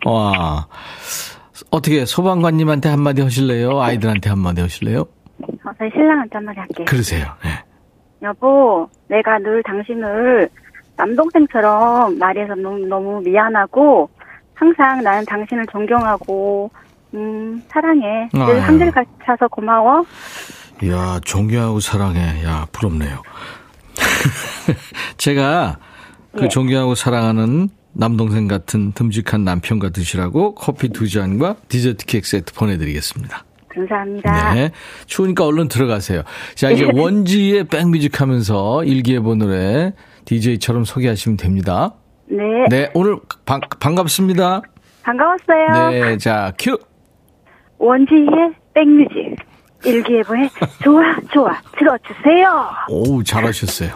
와 0.05 0.67
어떻게 1.71 2.05
소방관님한테 2.05 2.89
한마디 2.91 3.23
하실래요? 3.23 3.81
아이들한테 3.81 4.29
한마디 4.29 4.61
하실래요? 4.61 5.01
어, 5.01 5.71
저희 5.79 5.91
신랑한테 5.91 6.31
한마디 6.35 6.59
할게요. 6.59 6.85
그러세요. 6.89 7.27
네. 7.43 7.51
여보, 8.23 8.89
내가 9.09 9.39
늘 9.39 9.63
당신을 9.63 10.49
남동생처럼 10.97 12.19
말해서 12.19 12.55
너무, 12.55 12.87
너무 12.87 13.21
미안하고 13.25 14.09
항상 14.55 15.03
나는 15.03 15.25
당신을 15.25 15.67
존경하고 15.73 16.71
음 17.15 17.63
사랑해. 17.69 18.29
늘 18.33 18.43
아유. 18.43 18.61
한결 18.61 18.91
같아서 18.91 19.49
고마워. 19.49 20.05
이야 20.83 21.21
존경하고 21.25 21.81
사랑해. 21.81 22.45
야 22.45 22.67
부럽네요. 22.73 23.23
제가 25.19 25.79
그 26.37 26.45
예. 26.45 26.49
존경하고 26.49 26.95
사랑하는 26.95 27.69
남동생 27.93 28.49
같은 28.49 28.93
듬직한 28.93 29.45
남편과 29.45 29.91
드시라고 29.91 30.55
커피 30.55 30.89
두 30.89 31.09
잔과 31.09 31.57
디저트 31.69 32.07
케이크 32.07 32.27
세트 32.27 32.55
보내드리겠습니다. 32.55 33.45
감사합니다. 33.69 34.55
네. 34.55 34.71
추우니까 35.07 35.47
얼른 35.47 35.69
들어가세요. 35.69 36.23
자, 36.55 36.71
이제 36.71 36.85
원지의 36.93 37.65
백뮤직 37.65 38.21
하면서 38.21 38.85
일기예보 38.85 39.35
노래 39.35 39.93
DJ처럼 40.25 40.85
소개하시면 40.85 41.37
됩니다. 41.37 41.95
네. 42.27 42.43
네, 42.69 42.91
오늘 42.95 43.19
반, 43.45 43.61
반갑습니다. 43.81 44.63
반가웠어요. 45.03 45.91
네, 45.91 46.17
자, 46.19 46.53
큐. 46.59 46.79
원지희의 47.79 48.55
백뮤직. 48.75 49.37
일기예보에 49.85 50.49
좋아, 50.85 51.03
좋아, 51.33 51.61
들어주세요. 51.77 52.71
오, 52.89 53.23
잘하셨어요. 53.23 53.91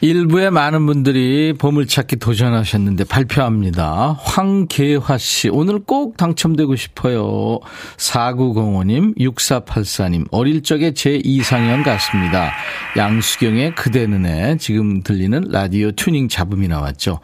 일부에 0.00 0.50
많은 0.50 0.86
분들이 0.86 1.52
보물찾기 1.56 2.16
도전하셨는데 2.16 3.04
발표합니다. 3.04 4.18
황계화 4.20 5.16
씨, 5.18 5.48
오늘 5.48 5.78
꼭 5.78 6.16
당첨되고 6.16 6.74
싶어요. 6.74 7.60
4905님, 7.96 9.16
6484님, 9.16 10.26
어릴 10.32 10.64
적에 10.64 10.94
제 10.94 11.20
이상형 11.22 11.84
같습니다. 11.84 12.50
양수경의 12.96 13.76
그대는 13.76 14.26
애, 14.26 14.56
지금 14.58 15.00
들리는 15.04 15.44
라디오 15.48 15.92
튜닝 15.92 16.28
잡음이 16.28 16.66
나왔죠. 16.66 17.20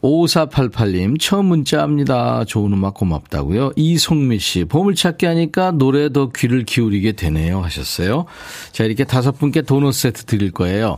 5488님, 0.00 1.20
처음 1.20 1.44
문자합니다. 1.46 2.44
좋은 2.46 2.72
음악 2.72 2.94
고맙다고요. 2.94 3.72
이송미 3.76 4.38
씨, 4.38 4.64
보물찾기 4.64 5.26
하니까 5.26 5.72
노래 5.72 6.10
더 6.10 6.30
귀를 6.30 6.64
기울이게 6.64 7.12
되네요. 7.12 7.60
하셨어요. 7.60 8.24
자, 8.72 8.84
이렇게 8.84 9.04
다섯 9.04 9.32
분께 9.32 9.60
도넛 9.60 9.92
세트 9.92 10.24
드릴 10.24 10.52
거예요. 10.52 10.96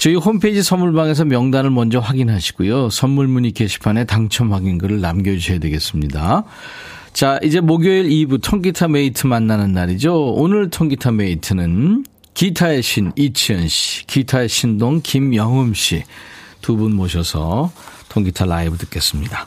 저희 0.00 0.14
홈페이지 0.14 0.62
선물방에서 0.62 1.26
명단을 1.26 1.68
먼저 1.70 1.98
확인하시고요. 1.98 2.88
선물 2.88 3.28
문의 3.28 3.52
게시판에 3.52 4.04
당첨 4.04 4.50
확인글을 4.52 5.00
남겨주셔야 5.02 5.58
되겠습니다. 5.58 6.44
자, 7.12 7.38
이제 7.42 7.60
목요일 7.60 8.08
2부 8.08 8.40
통기타 8.42 8.88
메이트 8.88 9.26
만나는 9.26 9.72
날이죠. 9.74 10.32
오늘 10.32 10.70
통기타 10.70 11.10
메이트는 11.12 12.04
기타의 12.32 12.82
신 12.82 13.12
이치현 13.16 13.68
씨, 13.68 14.06
기타의 14.06 14.48
신동 14.48 15.00
김영음 15.02 15.74
씨 15.74 16.02
두 16.62 16.76
분 16.76 16.94
모셔서 16.94 17.70
통기타 18.10 18.44
라이브 18.46 18.76
듣겠습니다. 18.78 19.46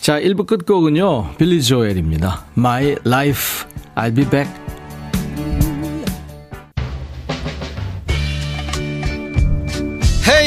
자, 0.00 0.20
1부 0.20 0.46
끝곡은요. 0.46 1.36
빌리 1.38 1.62
조엘입니다. 1.62 2.46
My 2.56 2.96
Life, 3.06 3.66
I'll 3.96 4.14
be 4.14 4.24
back. 4.28 4.50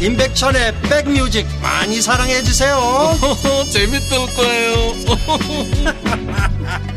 임백천의 0.00 0.74
백뮤직 0.82 1.46
많이 1.62 2.02
사랑해 2.02 2.42
주세요 2.42 2.76
재밌을 3.72 4.18
거예요 4.36 4.76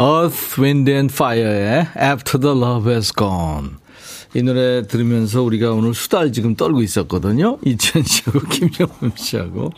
Earth, 0.00 0.58
Wind 0.58 0.90
and 0.90 1.12
Fire의 1.12 1.88
After 1.94 2.40
the 2.40 2.56
Love 2.56 2.90
Has 2.90 3.12
Gone. 3.12 3.80
이 4.32 4.42
노래 4.42 4.86
들으면서 4.86 5.42
우리가 5.42 5.72
오늘 5.72 5.92
수달 5.92 6.32
지금 6.32 6.54
떨고 6.54 6.80
있었거든요. 6.82 7.58
이천 7.64 8.04
씨하고 8.04 8.40
김영훈 8.48 9.12
씨하고. 9.16 9.72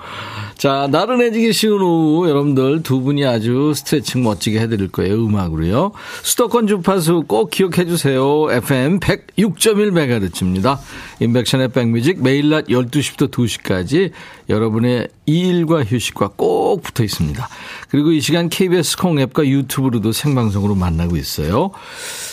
자, 0.63 0.87
나른해지기 0.93 1.53
쉬운 1.53 1.83
오후 1.83 2.29
여러분들 2.29 2.85
두 2.85 3.01
분이 3.01 3.27
아주 3.27 3.73
스트레칭 3.75 4.23
멋지게 4.23 4.61
해드릴 4.61 4.93
거예요. 4.93 5.15
음악으로요. 5.17 5.91
수도권 6.23 6.69
주파수 6.69 7.25
꼭 7.27 7.51
기억해 7.51 7.85
주세요. 7.85 8.47
FM 8.49 9.01
106.1MHz입니다. 9.01 10.79
임백천의 11.19 11.73
백뮤직 11.73 12.23
매일 12.23 12.51
낮 12.51 12.67
12시부터 12.67 13.29
2시까지 13.33 14.13
여러분의 14.49 15.09
일과 15.27 15.83
휴식과 15.83 16.31
꼭 16.37 16.83
붙어 16.83 17.03
있습니다. 17.03 17.49
그리고 17.89 18.13
이 18.13 18.21
시간 18.21 18.49
KBS 18.49 18.99
콩 18.99 19.19
앱과 19.19 19.47
유튜브로도 19.47 20.13
생방송으로 20.13 20.75
만나고 20.75 21.17
있어요. 21.17 21.71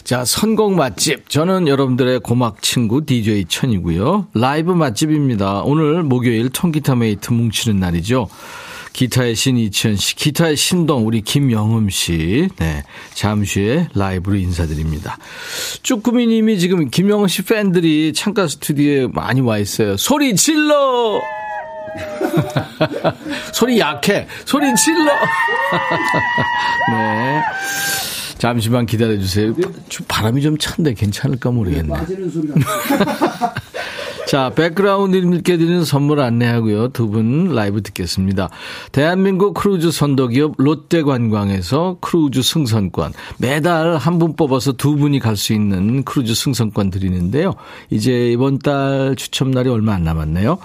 자, 0.03 0.25
선곡 0.25 0.73
맛집. 0.73 1.29
저는 1.29 1.67
여러분들의 1.67 2.19
고막 2.21 2.61
친구 2.61 3.05
DJ 3.05 3.45
천이고요. 3.47 4.27
라이브 4.33 4.71
맛집입니다. 4.71 5.61
오늘 5.61 6.03
목요일 6.03 6.49
통기타 6.49 6.95
메이트 6.95 7.31
뭉치는 7.31 7.79
날이죠. 7.79 8.18
기타의 8.93 9.35
신 9.35 9.57
이치현 9.57 9.95
씨, 9.95 10.15
기타의 10.15 10.55
신동 10.57 11.05
우리 11.07 11.21
김영음 11.21 11.89
씨. 11.89 12.49
네. 12.57 12.83
잠시 13.13 13.61
후에 13.61 13.87
라이브로 13.93 14.35
인사드립니다. 14.35 15.17
쭈꾸미 15.83 16.27
님이 16.27 16.59
지금 16.59 16.89
김영음 16.89 17.27
씨 17.27 17.43
팬들이 17.43 18.13
창가 18.13 18.47
스튜디오에 18.47 19.07
많이 19.07 19.41
와 19.41 19.57
있어요. 19.57 19.95
소리 19.95 20.35
질러! 20.35 21.21
소리 23.53 23.79
약해. 23.79 24.27
소리 24.45 24.73
질러! 24.75 25.05
네. 26.91 27.41
잠시만 28.37 28.85
기다려주세요. 28.85 29.53
바람이 30.07 30.41
좀 30.41 30.57
찬데 30.57 30.93
괜찮을까 30.93 31.51
모르겠네. 31.51 31.93
자, 34.29 34.51
백그라운드님께 34.53 35.57
드리는 35.57 35.83
선물 35.83 36.19
안내하고요. 36.19 36.89
두 36.89 37.09
분 37.09 37.55
라이브 37.55 37.81
듣겠습니다. 37.81 38.51
대한민국 38.91 39.55
크루즈 39.55 39.89
선도기업 39.89 40.53
롯데관광에서 40.59 41.97
크루즈 41.99 42.43
승선권. 42.43 43.13
매달 43.39 43.97
한 43.97 44.19
분 44.19 44.35
뽑아서 44.35 44.73
두 44.73 44.97
분이 44.97 45.17
갈 45.19 45.35
수 45.35 45.53
있는 45.53 46.03
크루즈 46.03 46.35
승선권 46.35 46.91
드리는데요. 46.91 47.55
이제 47.89 48.31
이번 48.31 48.59
달 48.59 49.15
추첨날이 49.17 49.67
얼마 49.69 49.93
안 49.95 50.03
남았네요. 50.03 50.59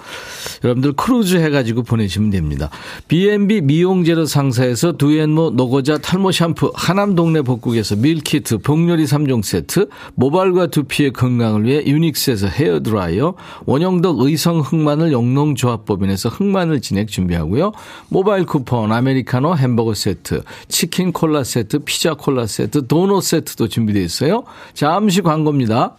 여러분들 0.63 0.93
크루즈 0.93 1.37
해가지고 1.37 1.81
보내시면 1.81 2.29
됩니다. 2.29 2.69
B&B 3.07 3.61
미용재료 3.61 4.25
상사에서 4.27 4.91
두앤모 4.91 5.51
노고자 5.51 5.97
탈모 5.97 6.31
샴푸, 6.33 6.71
하남 6.75 7.15
동네 7.15 7.41
복국에서 7.41 7.95
밀키트, 7.95 8.59
복요리 8.59 9.05
3종 9.05 9.41
세트, 9.41 9.87
모발과 10.13 10.67
두피의 10.67 11.13
건강을 11.13 11.63
위해 11.63 11.83
유닉스에서 11.83 12.45
헤어드라이어, 12.45 13.33
원형덕 13.65 14.21
의성 14.21 14.59
흑마늘 14.59 15.11
영농조합법인에서 15.11 16.29
흑마늘 16.29 16.81
진액 16.81 17.07
준비하고요. 17.07 17.71
모바일 18.09 18.45
쿠폰, 18.45 18.91
아메리카노 18.91 19.55
햄버거 19.55 19.93
세트, 19.93 20.43
치킨 20.67 21.11
콜라 21.11 21.43
세트, 21.43 21.79
피자 21.79 22.13
콜라 22.13 22.45
세트, 22.45 22.87
도넛 22.87 23.23
세트도 23.23 23.67
준비되어 23.67 24.03
있어요. 24.03 24.43
잠시 24.73 25.21
광고입니다. 25.21 25.95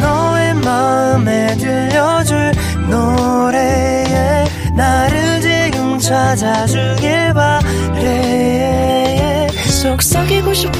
너의 0.00 0.54
마음에 0.54 1.56
들려줄 1.56 2.52
노래에 2.88 4.44
나를 4.76 5.40
지금 5.40 5.98
찾아주길 5.98 7.34
바래 7.34 9.48
속삭이고 9.82 10.52
싶어 10.52 10.76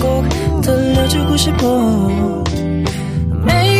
꼭 0.00 0.60
들려주고 0.62 1.36
싶어 1.36 2.44
매우 3.44 3.79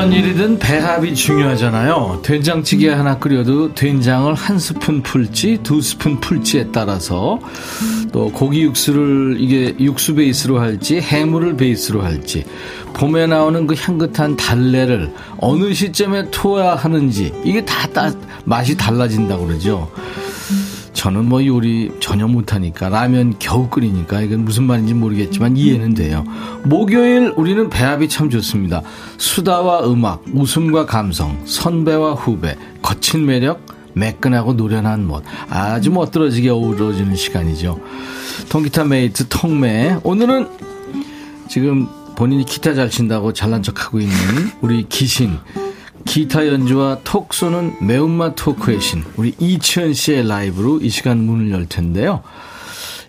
어떤 0.00 0.14
일이든 0.14 0.58
배합이 0.58 1.14
중요하잖아요. 1.14 2.20
된장찌개 2.22 2.88
하나 2.88 3.18
끓여도 3.18 3.74
된장을 3.74 4.32
한 4.32 4.58
스푼 4.58 5.02
풀지 5.02 5.58
두 5.62 5.82
스푼 5.82 6.18
풀지에 6.20 6.68
따라서 6.72 7.38
또 8.10 8.32
고기 8.32 8.62
육수를 8.62 9.36
이게 9.38 9.76
육수 9.78 10.14
베이스로 10.14 10.58
할지 10.58 11.00
해물을 11.00 11.58
베이스로 11.58 12.00
할지 12.00 12.46
봄에 12.94 13.26
나오는 13.26 13.66
그 13.66 13.74
향긋한 13.76 14.36
달래를 14.36 15.12
어느 15.36 15.74
시점에 15.74 16.30
투어야 16.30 16.76
하는지 16.76 17.34
이게 17.44 17.62
다, 17.66 17.86
다 17.88 18.10
맛이 18.46 18.78
달라진다고 18.78 19.48
그러죠. 19.48 19.90
저는 20.92 21.28
뭐 21.28 21.44
요리 21.46 21.92
전혀 22.00 22.26
못하니까 22.26 22.88
라면 22.88 23.36
겨우 23.38 23.68
끓이니까 23.68 24.20
이건 24.22 24.44
무슨 24.44 24.64
말인지 24.64 24.94
모르겠지만 24.94 25.56
이해는 25.56 25.94
돼요. 25.94 26.24
목요일 26.64 27.32
우리는 27.36 27.70
배합이 27.70 28.08
참 28.08 28.28
좋습니다. 28.28 28.82
수다와 29.16 29.90
음악, 29.90 30.24
웃음과 30.32 30.86
감성, 30.86 31.40
선배와 31.46 32.14
후배, 32.14 32.56
거친 32.82 33.26
매력, 33.26 33.64
매끈하고 33.94 34.54
노련한 34.54 35.06
멋 35.06 35.22
아주 35.48 35.90
멋들어지게 35.90 36.50
어우러지는 36.50 37.16
시간이죠. 37.16 37.80
통기타 38.48 38.84
메이트 38.84 39.28
통매 39.28 39.96
오늘은 40.02 40.48
지금 41.48 41.88
본인이 42.16 42.44
기타 42.44 42.74
잘 42.74 42.90
친다고 42.90 43.32
잘난 43.32 43.62
척하고 43.62 43.98
있는 43.98 44.14
우리 44.60 44.86
기신 44.88 45.38
기타 46.04 46.46
연주와 46.46 46.98
톡 47.04 47.32
쏘는 47.32 47.76
매운맛 47.80 48.34
토크의 48.36 48.80
신 48.80 49.04
우리 49.16 49.34
이치현 49.38 49.94
씨의 49.94 50.26
라이브로 50.26 50.80
이 50.80 50.88
시간 50.88 51.18
문을 51.18 51.50
열 51.50 51.66
텐데요. 51.66 52.22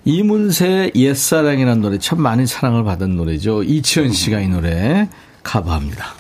이문세의 0.06 0.94
옛사랑이라는 0.96 1.82
노래 1.82 1.98
참 2.00 2.22
많은 2.22 2.46
사랑을 2.46 2.84
받은 2.84 3.16
노래죠. 3.16 3.64
이치현 3.64 4.12
씨가 4.12 4.40
이 4.40 4.48
노래 4.48 5.08
커버합니다. 5.44 6.16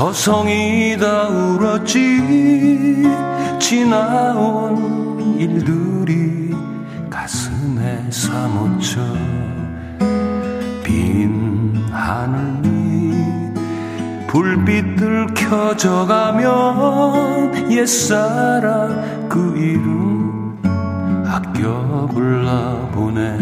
서성이 0.00 0.96
다 0.96 1.28
울었지. 1.28 3.04
지나온 3.58 5.20
일들이 5.38 6.56
가슴에 7.10 8.10
사무쳐 8.10 8.98
빈 10.82 11.84
하늘 11.92 12.62
위 12.64 13.12
불빛들 14.26 15.34
켜져가면 15.34 16.48
옛사랑 17.70 19.28
그 19.28 19.54
이름 19.54 20.58
아껴 21.26 22.08
불러보내. 22.10 23.36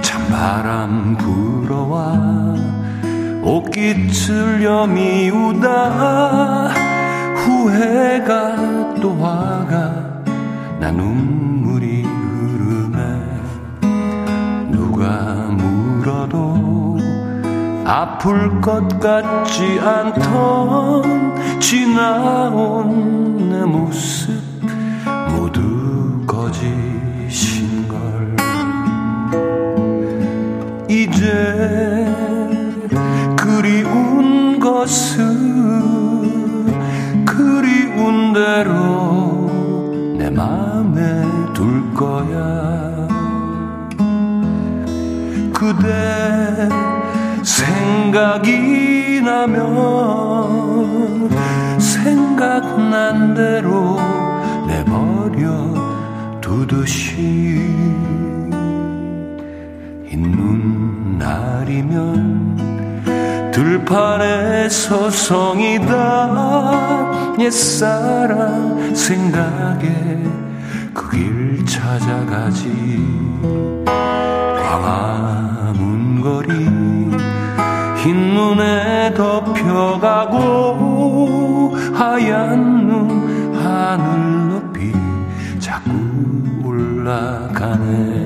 찬바람 0.00 1.18
불어와 1.18 2.41
옷깃을 3.42 4.62
여미우다. 4.62 5.68
후회가 7.34 8.94
또 9.00 9.14
화가 9.16 10.22
나 10.78 10.90
눈물이 10.92 12.02
흐르네. 12.04 13.00
누가 14.70 15.08
물어도 15.50 16.98
아플 17.84 18.60
것 18.60 19.00
같지 19.00 19.80
않던 19.80 21.60
지나온 21.60 23.50
내 23.50 23.64
모습 23.64 24.40
모두 25.30 26.24
거짓인 26.26 27.88
걸. 27.88 28.36
이제 30.88 32.11
그리운 37.26 38.32
대로 38.32 39.50
내 40.18 40.30
맘에 40.30 41.24
둘 41.52 41.92
거야. 41.94 43.06
그대 45.52 46.68
생각이 47.42 49.20
나면 49.24 49.62
생각난 51.78 53.34
대로 53.34 53.98
내버려 54.66 55.74
두듯이 56.40 57.60
있는 60.10 61.18
날이면 61.18 62.41
들판에 63.52 64.68
서성이다. 64.68 65.92
옛사랑 67.38 68.94
생각에 68.94 70.22
그 70.94 71.12
길 71.12 71.64
찾아가지. 71.66 72.70
광화문 74.56 76.20
거리 76.22 76.48
흰 78.02 78.34
눈에 78.34 79.12
덮여가고 79.14 80.38
하얀 81.94 82.88
눈 82.88 83.54
하늘 83.54 84.48
높이 84.48 84.92
자꾸 85.58 85.90
올라가네 86.64 88.21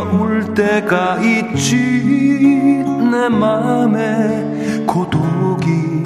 울 0.00 0.54
때가 0.54 1.18
있지. 1.20 2.84
내 3.10 3.28
맘에 3.28 4.84
고독이 4.86 6.02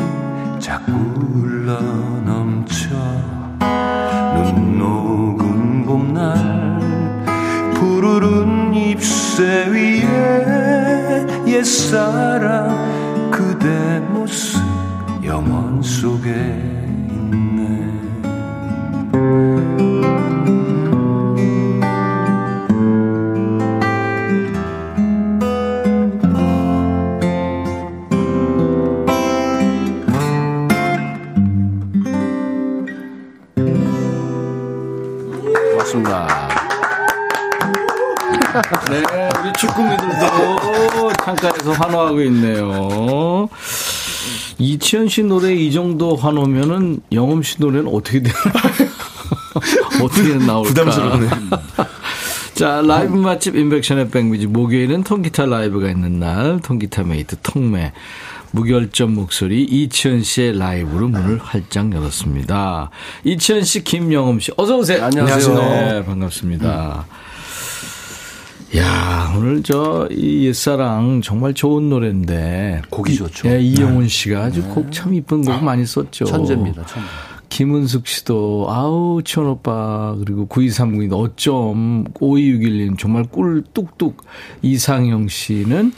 자꾸 0.59 0.93
흘러 0.93 1.81
넘쳐. 2.25 2.89
눈 4.35 4.79
녹은 4.79 5.85
봄날 5.85 6.79
푸르른 7.75 8.75
잎새 8.75 9.69
위에 9.71 11.27
옛사랑 11.47 13.31
그대 13.31 14.01
모습 14.11 14.61
영원 15.25 15.83
속에 15.83 16.70
네, 38.91 39.03
우리 39.41 39.53
축구미들도 39.59 41.13
창가에서 41.25 41.73
환호하고 41.73 42.21
있네요. 42.23 43.49
이치현 44.59 45.09
씨 45.09 45.23
노래 45.23 45.55
이 45.55 45.73
정도 45.73 46.17
환호면은 46.17 47.01
영음 47.13 47.43
씨 47.43 47.57
노래는 47.61 47.89
어떻게 47.93 48.21
되나? 48.23 48.35
어떻게 50.05 50.35
나올까? 50.35 50.69
부담스럽네. 50.69 51.29
자, 52.55 52.83
라이브 52.85 53.15
맛집 53.17 53.57
임백천의 53.57 54.11
백뮤직 54.11 54.47
목요일은 54.47 55.03
통기타 55.05 55.47
라이브가 55.47 55.89
있는 55.89 56.21
날 56.21 56.61
통기타 56.63 57.05
메이트 57.05 57.37
통매 57.43 57.93
무결점 58.51 59.15
목소리 59.15 59.63
이치현 59.63 60.23
씨의 60.23 60.59
라이브로 60.59 61.09
문을 61.09 61.39
활짝 61.39 61.93
열었습니다. 61.95 62.91
이치현 63.25 63.65
씨, 63.65 63.83
김영음 63.83 64.41
씨, 64.41 64.53
어서 64.57 64.77
오세요. 64.77 65.05
안녕하세요. 65.05 65.55
네, 65.55 66.05
반갑습니다. 66.05 67.07
야, 68.77 69.33
오늘 69.37 69.63
저, 69.65 70.07
이 70.13 70.47
옛사랑 70.47 71.23
정말 71.23 71.55
좋은 71.55 71.89
노래인데. 71.89 72.83
곡이 72.91 73.17
좋죠. 73.17 73.49
예, 73.49 73.61
이영훈 73.61 74.07
씨가 74.07 74.45
아주 74.45 74.63
곡 74.63 74.93
참 74.93 75.13
이쁜 75.15 75.45
곡 75.45 75.63
많이 75.65 75.85
썼죠. 75.85 76.25
천재입니다, 76.25 76.87
천재. 76.87 77.09
김은숙 77.49 78.07
씨도 78.07 78.69
아우 78.71 79.23
치원 79.25 79.49
오빠 79.49 80.15
그리고 80.25 80.47
9239님 80.47 81.13
어쩜 81.13 82.05
5261님 82.15 82.97
정말 82.97 83.25
꿀 83.25 83.65
뚝뚝 83.75 84.23
이상형 84.63 85.27
씨는 85.27 85.93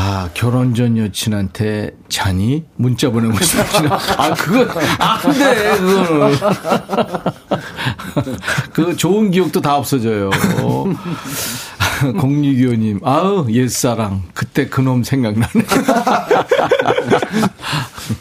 아 0.00 0.28
결혼 0.32 0.76
전 0.76 0.96
여친한테 0.96 1.90
자니 2.08 2.62
문자 2.76 3.10
보내고 3.10 3.36
싶으시나 3.42 3.98
아 4.16 4.32
그건 4.32 4.68
안돼 4.96 5.78
그거는 5.78 6.36
그 8.72 8.94
좋은 8.96 9.32
기억도 9.32 9.60
다 9.60 9.74
없어져요. 9.76 10.30
공유기호님, 12.20 13.00
아우, 13.02 13.50
옛사랑. 13.50 14.22
그때 14.34 14.68
그놈 14.68 15.02
생각나네. 15.02 15.48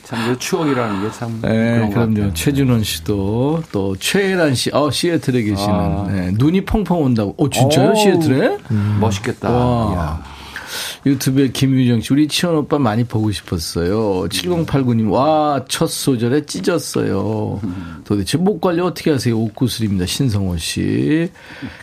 참, 0.04 0.30
그 0.30 0.40
추억이라는 0.40 1.04
게 1.04 1.12
참. 1.12 1.40
네, 1.44 1.88
그럼요. 1.94 2.34
최준원 2.34 2.84
씨도 2.84 3.62
또 3.72 3.96
최혜란 4.00 4.56
씨, 4.56 4.72
어 4.74 4.90
시애틀에 4.90 5.44
계시는 5.44 5.76
아. 5.76 6.08
네, 6.10 6.32
눈이 6.34 6.66
펑펑 6.66 7.04
온다고. 7.04 7.36
어 7.38 7.48
진짜요, 7.52 7.92
오. 7.92 7.96
시애틀에? 7.96 8.58
멋있겠다. 9.00 10.24
유튜브에 11.06 11.50
김유정 11.50 12.02
씨, 12.02 12.14
우리 12.14 12.28
치원 12.28 12.56
오빠 12.56 12.80
많이 12.80 13.04
보고 13.04 13.32
싶었어요. 13.32 14.28
7089님, 14.30 15.12
와, 15.12 15.64
첫 15.68 15.88
소절에 15.88 16.46
찢었어요. 16.46 17.62
도대체 18.04 18.38
목 18.38 18.62
관리 18.62 18.82
어떻게 18.82 19.12
하세요? 19.12 19.38
옷구슬입니다. 19.38 20.06
신성호 20.06 20.58
씨. 20.58 21.30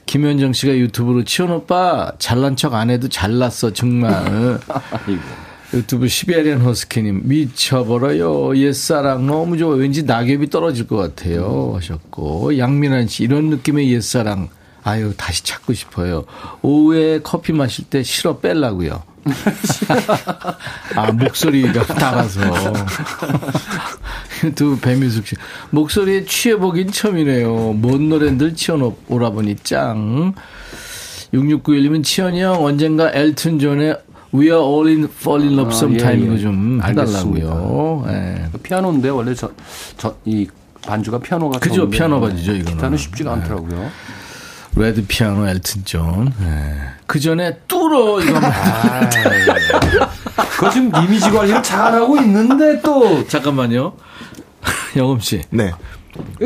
김현정 0.06 0.52
씨가 0.52 0.76
유튜브로 0.76 1.24
치원 1.24 1.52
오빠, 1.52 2.12
잘난 2.18 2.56
척 2.56 2.74
안 2.74 2.90
해도 2.90 3.08
잘났어, 3.08 3.72
정말. 3.72 4.58
유튜브 5.72 6.06
시베리안 6.06 6.60
허스키님, 6.60 7.22
미쳐버려요. 7.24 8.56
옛사랑 8.58 9.26
너무 9.26 9.58
좋아. 9.58 9.74
왠지 9.74 10.04
낙엽이 10.04 10.48
떨어질 10.50 10.86
것 10.86 10.96
같아요. 10.96 11.72
하셨고. 11.74 12.58
양민환 12.58 13.08
씨, 13.08 13.24
이런 13.24 13.50
느낌의 13.50 13.92
옛사랑. 13.92 14.50
아유, 14.84 15.12
다시 15.16 15.42
찾고 15.44 15.72
싶어요. 15.72 16.24
오후에 16.62 17.20
커피 17.22 17.52
마실 17.52 17.84
때 17.86 18.02
싫어 18.02 18.38
뺄라고요. 18.38 19.02
아, 20.94 21.10
목소리가 21.12 21.84
달아서. 21.86 22.40
두 24.54 24.78
배미숙 24.78 25.26
씨. 25.26 25.36
목소리에 25.70 26.26
취해보긴 26.26 26.92
처음이네요. 26.92 27.72
뭔 27.72 28.10
노래들 28.10 28.54
치어오라보니 28.54 29.56
짱. 29.64 30.34
6691님은 31.32 32.04
치현이 32.04 32.42
형 32.42 32.62
언젠가 32.62 33.10
엘튼 33.12 33.58
존의 33.58 33.96
We 34.34 34.46
are 34.46 34.60
all 34.62 34.86
in 34.88 35.04
fall 35.04 35.42
in 35.42 35.54
love 35.58 35.72
아, 35.72 35.76
sometime 35.76 36.20
예, 36.20 36.22
예. 36.22 36.26
이거 36.26 36.38
좀 36.38 36.80
알겠습니다. 36.82 37.46
해달라고요. 37.46 38.04
예. 38.08 38.46
그 38.52 38.58
피아노인데 38.58 39.08
원래 39.08 39.34
저, 39.34 39.50
저, 39.96 40.16
이 40.24 40.46
반주가 40.82 41.18
피아노가 41.18 41.58
그죠, 41.58 41.88
피아노 41.88 42.20
반주죠, 42.20 42.52
이거는. 42.52 42.72
기타는 42.72 42.98
쉽지가 42.98 43.32
않더라고요. 43.32 43.90
레드 44.76 45.04
피아노 45.06 45.46
엘튼 45.48 45.84
존. 45.84 46.32
예. 46.42 46.94
그 47.06 47.20
전에 47.20 47.58
뚫어 47.68 48.20
이거 48.20 48.34
한번 48.34 48.52
그거 50.50 50.70
지금 50.70 50.90
이미지 51.04 51.30
관리를 51.30 51.62
잘하고 51.62 52.16
있는데 52.18 52.80
또 52.80 53.26
잠깐만요. 53.28 53.92
영음 54.96 55.20
씨. 55.20 55.42
네. 55.50 55.70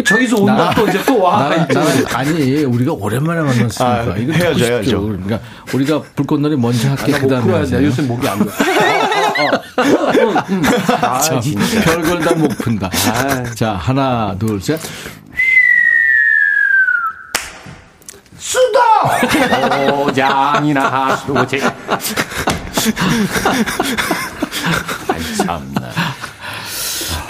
저기서 0.04 0.36
온다 0.40 0.72
또 0.74 0.88
이제 0.88 1.02
또 1.04 1.20
와. 1.22 1.50
아니, 2.14 2.64
우리가 2.64 2.92
오랜만에 2.92 3.40
만났으니까. 3.42 3.84
아, 3.86 4.16
이거 4.16 4.32
싶죠. 4.32 4.64
해야죠. 4.64 5.02
그러니까 5.02 5.40
우리가 5.74 6.02
불꽃놀이 6.16 6.56
먼저 6.56 6.88
할게. 6.88 7.12
나그못 7.12 7.30
다음에. 7.30 7.44
풀어야 7.44 7.64
돼. 7.66 7.84
요새 7.84 8.02
목이 8.02 8.26
안 8.28 8.38
돼. 8.44 8.50
아, 11.02 11.18
참, 11.20 11.40
진짜. 11.40 11.80
별걸 11.82 12.20
다 12.20 12.34
못 12.34 12.48
푼다. 12.58 12.90
아. 13.12 13.44
자, 13.54 13.74
하나, 13.74 14.34
둘, 14.38 14.60
셋. 14.60 14.80
오장이나 19.92 20.80
하수제. 20.88 21.60
아이, 25.08 25.36
참나. 25.36 25.88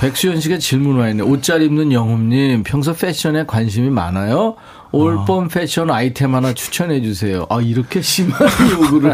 백수연 0.00 0.40
씨가 0.40 0.58
질문 0.58 0.98
와 0.98 1.08
있네. 1.08 1.22
옷잘 1.24 1.62
입는 1.62 1.92
영웅님, 1.92 2.62
평소 2.62 2.94
패션에 2.94 3.44
관심이 3.46 3.90
많아요? 3.90 4.54
올봄 4.92 5.48
패션 5.48 5.90
아이템 5.90 6.34
하나 6.34 6.54
추천해 6.54 7.02
주세요. 7.02 7.46
아, 7.50 7.60
이렇게 7.60 8.00
심한 8.00 8.38
요구를. 8.70 9.10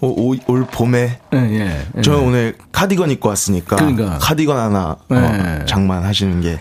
어, 0.00 0.06
올, 0.16 0.38
올 0.46 0.66
봄에 0.66 1.18
예, 1.32 1.38
예. 1.38 1.86
예. 1.96 2.02
저는 2.02 2.18
오늘 2.20 2.54
카디건 2.72 3.10
입고 3.12 3.28
왔으니까 3.30 3.76
그러니까. 3.76 4.18
카디건 4.20 4.56
하나 4.58 4.90
어, 4.90 4.96
네. 5.08 5.64
장만하시는 5.66 6.42
게 6.42 6.60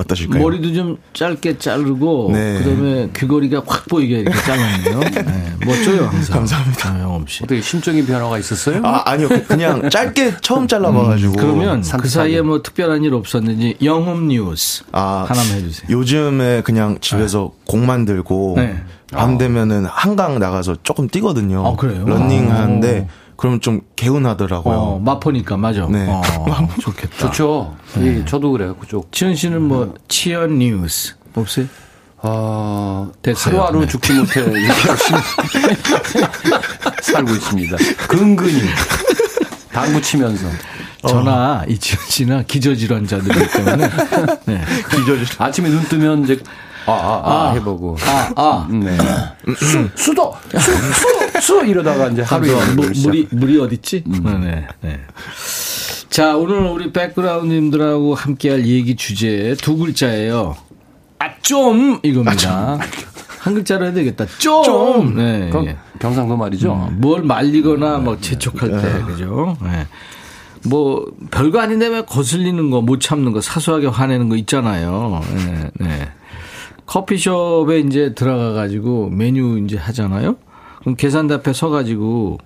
어떠실까요? 0.00 0.42
머리도 0.42 0.72
좀 0.72 0.96
짧게 1.12 1.58
자르고 1.58 2.30
네. 2.32 2.58
그다음에 2.58 3.10
귀걸이가 3.14 3.62
확 3.66 3.86
보이게 3.88 4.20
이렇게 4.20 4.38
잘랐네요. 4.42 5.00
네, 5.00 5.52
멋져요 5.66 6.06
항상. 6.06 6.36
감사합니다. 6.38 6.90
아, 6.94 7.00
영업 7.00 7.28
씨. 7.30 7.44
어떻게 7.44 7.60
심적인 7.60 8.06
변화가 8.06 8.38
있었어요? 8.38 8.80
아 8.84 9.02
아니요 9.04 9.28
그냥 9.46 9.88
짧게 9.90 10.36
처음 10.40 10.66
잘라봐가지고 10.66 11.32
음, 11.32 11.36
그러면 11.36 11.80
그 11.82 11.86
산뜻하게. 11.86 12.08
사이에 12.08 12.40
뭐 12.42 12.62
특별한 12.62 13.04
일 13.04 13.14
없었는지 13.14 13.76
영업 13.82 14.22
뉴스 14.22 14.84
아, 14.92 15.24
하나만 15.28 15.50
해주세요. 15.58 15.88
요즘에 15.90 16.62
그냥 16.62 16.98
집에서 17.00 17.52
곡 17.66 17.80
만들고 17.80 18.54
네. 18.56 18.82
밤 19.12 19.38
되면은 19.38 19.86
한강 19.86 20.38
나가서 20.38 20.76
조금 20.82 21.08
뛰거든요. 21.08 21.66
아, 21.66 21.76
그래요? 21.76 22.04
런닝 22.06 22.50
아. 22.50 22.60
하는데 22.60 23.08
그러면 23.40 23.62
좀 23.62 23.80
개운하더라고요. 23.96 24.76
어, 24.76 24.98
마포니까 25.00 25.56
맞아. 25.56 25.86
네. 25.90 26.04
어, 26.06 26.20
좋겠다. 26.78 27.16
좋죠. 27.16 27.74
예, 28.00 28.22
저도 28.26 28.52
그래요. 28.52 28.76
그쪽. 28.76 29.10
치현 29.12 29.34
씨는 29.34 29.62
뭐 29.62 29.94
치현 30.08 30.58
뉴스 30.58 31.14
없어요? 31.34 31.64
어, 32.18 33.10
됐어요. 33.22 33.54
하루하루 33.54 33.80
네. 33.80 33.86
죽지 33.86 34.12
못해 34.12 34.40
열심히 34.44 35.20
살고 37.00 37.30
있습니다. 37.32 37.76
근근히 38.08 38.60
당구 39.72 40.02
치면서 40.02 40.46
저나 41.08 41.64
이치현 41.66 42.04
씨나 42.08 42.42
기저질환자들이기 42.42 43.52
때문에 43.52 43.88
네. 44.44 44.60
아침에 45.38 45.70
눈 45.70 45.82
뜨면 45.84 46.24
이제 46.24 46.38
아, 46.86 46.92
아, 46.92 47.22
아, 47.24 47.52
해보고 47.52 47.96
아, 48.06 48.32
아. 48.36 48.68
네. 48.70 48.96
수, 49.54 49.88
수도 49.94 50.34
수, 50.58 50.72
수, 50.72 51.40
수 51.40 51.66
이러다가 51.66 52.08
이제 52.08 52.22
하루에 52.22 52.54
물. 52.74 52.92
물이 53.04 53.28
물이 53.30 53.60
어딨지? 53.60 54.04
네, 54.06 54.66
네. 54.80 55.00
자, 56.08 56.36
오늘 56.36 56.56
우리 56.66 56.92
백그라운드님들하고 56.92 58.14
함께할 58.14 58.66
얘기 58.66 58.96
주제 58.96 59.54
두 59.62 59.76
글자예요. 59.76 60.56
아, 61.18 61.26
좀 61.42 62.00
이겁니다. 62.02 62.78
한 63.38 63.54
글자로 63.54 63.86
해야 63.86 63.92
되겠다. 63.94 64.26
좀. 64.38 64.64
좀. 64.64 65.16
네. 65.16 65.48
그럼 65.50 65.66
예. 65.66 65.76
경상도 65.98 66.36
말이죠. 66.36 66.72
어, 66.72 66.90
뭘 66.92 67.22
말리거나 67.22 67.98
막 67.98 68.20
재촉할 68.20 68.70
때, 68.70 69.02
그죠? 69.06 69.56
네. 69.62 69.86
뭐, 70.64 71.06
별거 71.30 71.60
아닌데 71.60 71.86
왜 71.86 72.02
거슬리는 72.02 72.70
거, 72.70 72.82
못 72.82 73.00
참는 73.00 73.32
거, 73.32 73.40
사소하게 73.40 73.86
화내는 73.86 74.28
거 74.28 74.36
있잖아요. 74.36 75.22
네, 75.34 75.70
네. 75.74 76.08
커피숍에 76.90 77.78
이제 77.86 78.14
들어가 78.14 78.52
가지고 78.52 79.10
메뉴 79.10 79.58
이제 79.58 79.76
하잖아요? 79.76 80.36
그럼 80.80 80.96
계산대 80.96 81.34
앞에 81.34 81.52
서 81.52 81.68
가지고, 81.68 82.38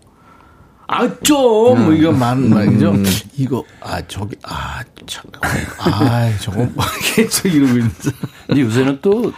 아, 0.87 1.09
좀! 1.23 1.85
뭐 1.85 1.95
이거 1.95 2.13
만, 2.13 2.51
말이죠? 2.51 2.93
이거, 3.39 3.65
아, 3.81 4.03
저기, 4.07 4.37
아, 4.43 4.83
잠깐, 5.07 5.51
아, 5.79 6.31
저거, 6.41 6.59
뭐 6.75 6.85
계속 7.15 7.47
이러고 7.47 7.73
있는. 7.73 7.91
근데 8.47 8.61
요새는 8.61 8.99
또 9.01 9.33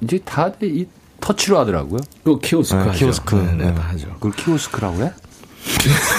이제 0.00 0.20
다 0.20 0.64
이 0.64 0.86
터치로 1.20 1.58
하더라고요. 1.58 1.98
그거 2.22 2.38
키오스크 2.38 2.78
네, 2.78 2.86
하죠. 2.86 2.98
키오스크. 2.98 3.34
네, 3.34 3.52
네, 3.54 3.64
네. 3.64 3.74
다 3.74 3.82
하죠. 3.88 4.10
그걸 4.14 4.30
키오스크라고 4.30 5.02
해? 5.02 5.12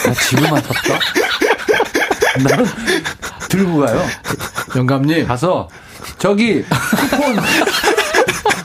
나 0.06 0.14
지금만 0.16 0.62
탔다? 0.62 1.00
나는 2.44 2.66
들고 3.50 3.78
가요. 3.78 4.02
영감님. 4.76 5.28
가서 5.28 5.70
저기 6.18 6.64
쿠폰 6.64 7.36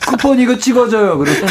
쿠폰 0.08 0.38
이거 0.40 0.56
찍어줘요. 0.56 1.18
그러면 1.18 1.42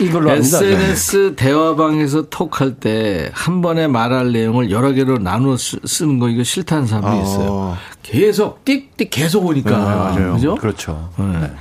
이걸로 0.00 0.30
합니다. 0.30 0.58
SNS 0.64 1.34
대화방에서 1.36 2.22
톡할 2.30 2.76
때 2.76 3.30
한 3.34 3.60
번에 3.60 3.86
말할 3.86 4.32
내용을 4.32 4.70
여러 4.70 4.92
개로 4.92 5.18
쓰, 5.58 5.78
쓰는 5.84 6.18
거 6.18 6.28
이거 6.30 6.42
싫다는 6.42 6.86
사람도 6.86 7.08
어. 7.08 7.22
있어요. 7.22 7.76
계속 8.02 8.64
띡띡 8.64 9.08
계속 9.10 9.44
오니까 9.46 9.70
네, 9.70 9.76
맞아요. 9.76 10.32
그죠? 10.34 10.54
그렇죠. 10.54 11.10
네. 11.18 11.52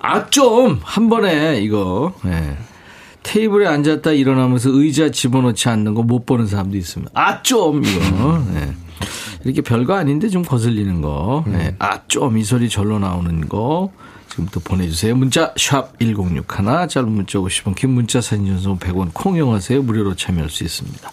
아 0.00 0.28
좀 0.30 0.80
한 0.82 1.08
번에 1.08 1.60
이거 1.60 2.12
네. 2.24 2.56
테이블에 3.22 3.68
앉았다 3.68 4.10
일어나면서 4.10 4.70
의자 4.70 5.10
집어넣지 5.12 5.68
않는 5.68 5.94
거 5.94 6.02
못 6.02 6.26
보는 6.26 6.46
사람도 6.48 6.76
있습니다. 6.76 7.12
아 7.14 7.42
좀 7.44 7.84
이거 7.84 8.42
네. 8.52 8.72
이렇게 9.44 9.60
별거 9.62 9.94
아닌데 9.94 10.28
좀 10.28 10.42
거슬리는 10.42 11.00
거. 11.00 11.44
네. 11.46 11.74
아 11.78 12.00
좀 12.08 12.36
이 12.36 12.44
소리 12.44 12.68
절로 12.68 12.98
나오는 12.98 13.48
거. 13.48 13.90
지금부터 14.30 14.60
보내주세요. 14.60 15.14
문자 15.14 15.52
샵 15.58 15.92
1061, 16.00 16.88
짧은 16.88 17.12
문자 17.12 17.38
50원, 17.38 17.74
긴 17.74 17.90
문자 17.90 18.22
사진 18.22 18.46
전송 18.46 18.78
100원, 18.78 19.10
콩 19.12 19.36
이용하세요. 19.36 19.82
무료로 19.82 20.14
참여할 20.16 20.48
수 20.48 20.64
있습니다. 20.64 21.10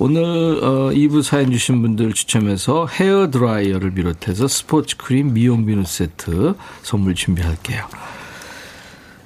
오늘 0.00 0.22
어, 0.64 0.90
2부 0.90 1.22
사연 1.22 1.52
주신 1.52 1.80
분들 1.80 2.12
추첨해서 2.12 2.88
헤어 2.88 3.30
드라이어를 3.30 3.92
비롯해서 3.94 4.48
스포츠 4.48 4.96
크림 4.96 5.32
미용 5.32 5.64
비누 5.64 5.84
세트 5.84 6.54
선물 6.82 7.14
준비할게요. 7.14 7.84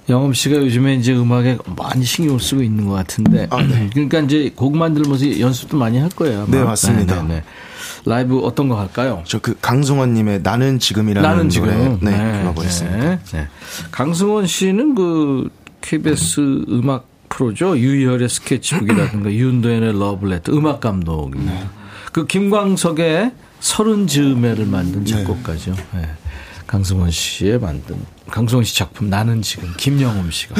영엄 0.08 0.32
씨가 0.34 0.56
요즘에 0.56 0.94
이제 0.96 1.14
음악에 1.14 1.58
많이 1.76 2.04
신경을 2.04 2.40
쓰고 2.40 2.62
있는 2.62 2.86
것 2.86 2.92
같은데, 2.94 3.48
그러니까 3.92 4.20
이제 4.20 4.52
곡 4.54 4.76
만들면서 4.76 5.40
연습도 5.40 5.76
많이 5.78 5.98
할 5.98 6.08
거예요. 6.10 6.46
네, 6.48 6.62
맞습니다. 6.62 7.22
네, 7.22 7.28
네, 7.28 7.34
네. 7.36 7.44
라이브 8.06 8.38
어떤 8.40 8.68
거 8.68 8.78
할까요? 8.78 9.22
저 9.26 9.38
그 9.40 9.56
강승원 9.62 10.12
님의 10.12 10.40
나는 10.42 10.78
지금이라는 10.78 11.26
나는 11.26 11.48
노래 11.48 11.50
지금 11.50 11.98
네, 12.02 12.40
불러보겠습니다. 12.40 12.98
네, 12.98 13.18
네. 13.32 13.48
강승원 13.90 14.46
씨는 14.46 14.94
그 14.94 15.48
KBS 15.80 16.64
음악 16.68 17.08
프로죠. 17.30 17.78
유희열의 17.78 18.28
스케치북이라든가 18.28 19.32
윤도현의 19.32 19.98
러블레터 19.98 20.52
음악 20.52 20.80
감독입니다. 20.80 21.52
네. 21.52 21.64
그 22.12 22.26
김광석의 22.26 23.32
서른 23.60 24.06
즈음에를 24.06 24.66
만든 24.66 25.04
작곡가죠. 25.06 25.74
네. 25.94 26.08
강승원 26.74 27.08
씨의 27.12 27.60
만든 27.60 28.04
강승원 28.28 28.64
씨 28.64 28.74
작품 28.74 29.08
나는 29.08 29.42
지금 29.42 29.72
김영음 29.76 30.28
씨가 30.32 30.56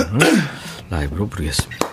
라이브로 0.89 1.27
부르겠습니다. 1.27 1.89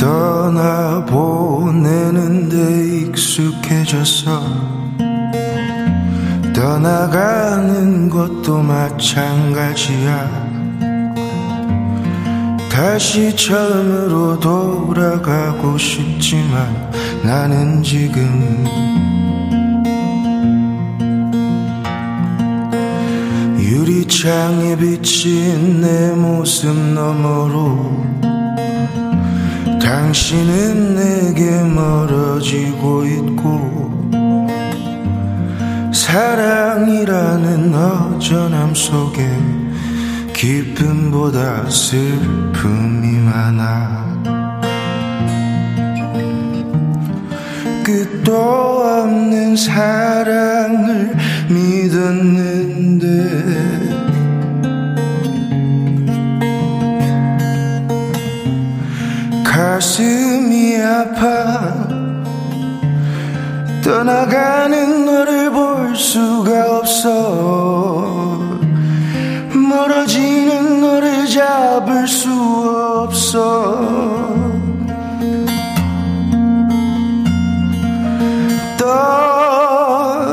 떠나보내는데 0.00 1.76
익숙해졌어 3.06 4.42
떠나가는 6.52 8.10
것도 8.10 8.60
마찬가지야 8.62 10.47
다시 12.78 13.34
처음으로 13.34 14.38
돌아가고 14.38 15.76
싶지만 15.76 16.92
나는 17.24 17.82
지금 17.82 18.64
유리창에 23.58 24.76
비친 24.76 25.80
내 25.80 26.12
모습 26.12 26.72
너머로 26.94 28.04
당신은 29.82 30.94
내게 30.94 31.60
멀어지고 31.64 33.04
있고 33.06 33.90
사랑이라는 35.92 37.74
어전함 37.74 38.72
속에 38.72 39.57
기쁨보다 40.38 41.68
슬픔이 41.68 43.18
많아. 43.18 44.22
끝도 47.84 48.36
없는 48.36 49.56
사랑을 49.56 51.16
믿었는데. 51.48 53.08
가슴이 59.42 60.76
아파. 60.76 61.88
떠나가는 63.82 65.04
너를 65.04 65.50
볼 65.50 65.96
수가 65.96 66.78
없어 66.78 68.27
멀어지는 69.68 70.80
너를 70.80 71.26
잡을 71.26 72.08
수 72.08 72.30
없어. 73.04 73.78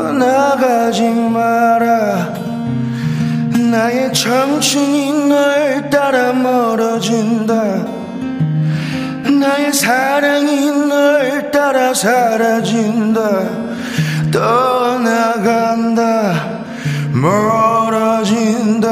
떠나가지 0.06 1.04
마라. 1.04 2.34
나의 3.72 4.14
청춘이 4.14 5.28
널 5.28 5.90
따라 5.90 6.32
멀어진다. 6.32 7.54
나의 9.40 9.74
사랑이 9.74 10.72
널 10.88 11.52
따라 11.52 11.94
사라진다. 11.94 13.20
떠나간다. 14.32 16.06
멀어진다 17.16 18.90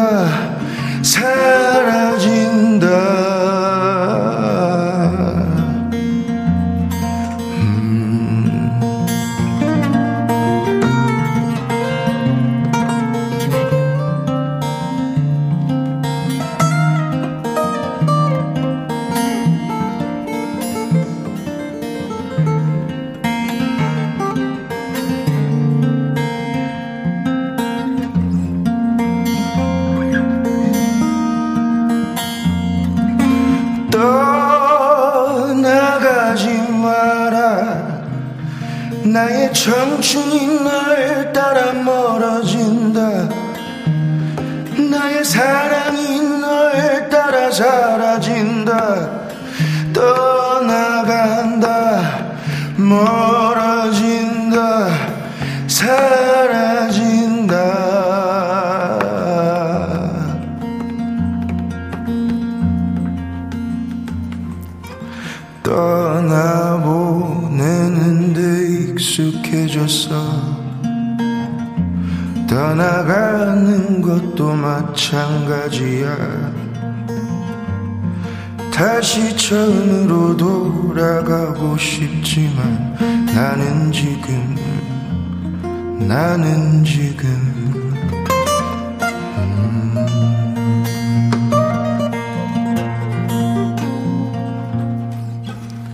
청춘이 39.63 40.59
널 40.61 41.31
따라 41.31 41.71
멀어진다. 41.71 42.99
나의 44.91 45.23
사랑이 45.23 46.19
널 46.41 47.07
따라 47.09 47.49
사라진다. 47.49 49.09
떠나간다. 49.93 51.69
멀어진다. 52.75 54.59
사라 55.69 56.72
익숙해졌어. 69.53 70.09
떠나가는 72.47 74.01
것도 74.01 74.53
마찬가지야. 74.53 76.17
다시 78.73 79.37
처음으로 79.37 80.35
돌아가고 80.35 81.77
싶지만 81.77 82.95
나는 83.27 83.91
지금 83.91 84.55
나는 85.99 86.83
지금. 86.83 87.53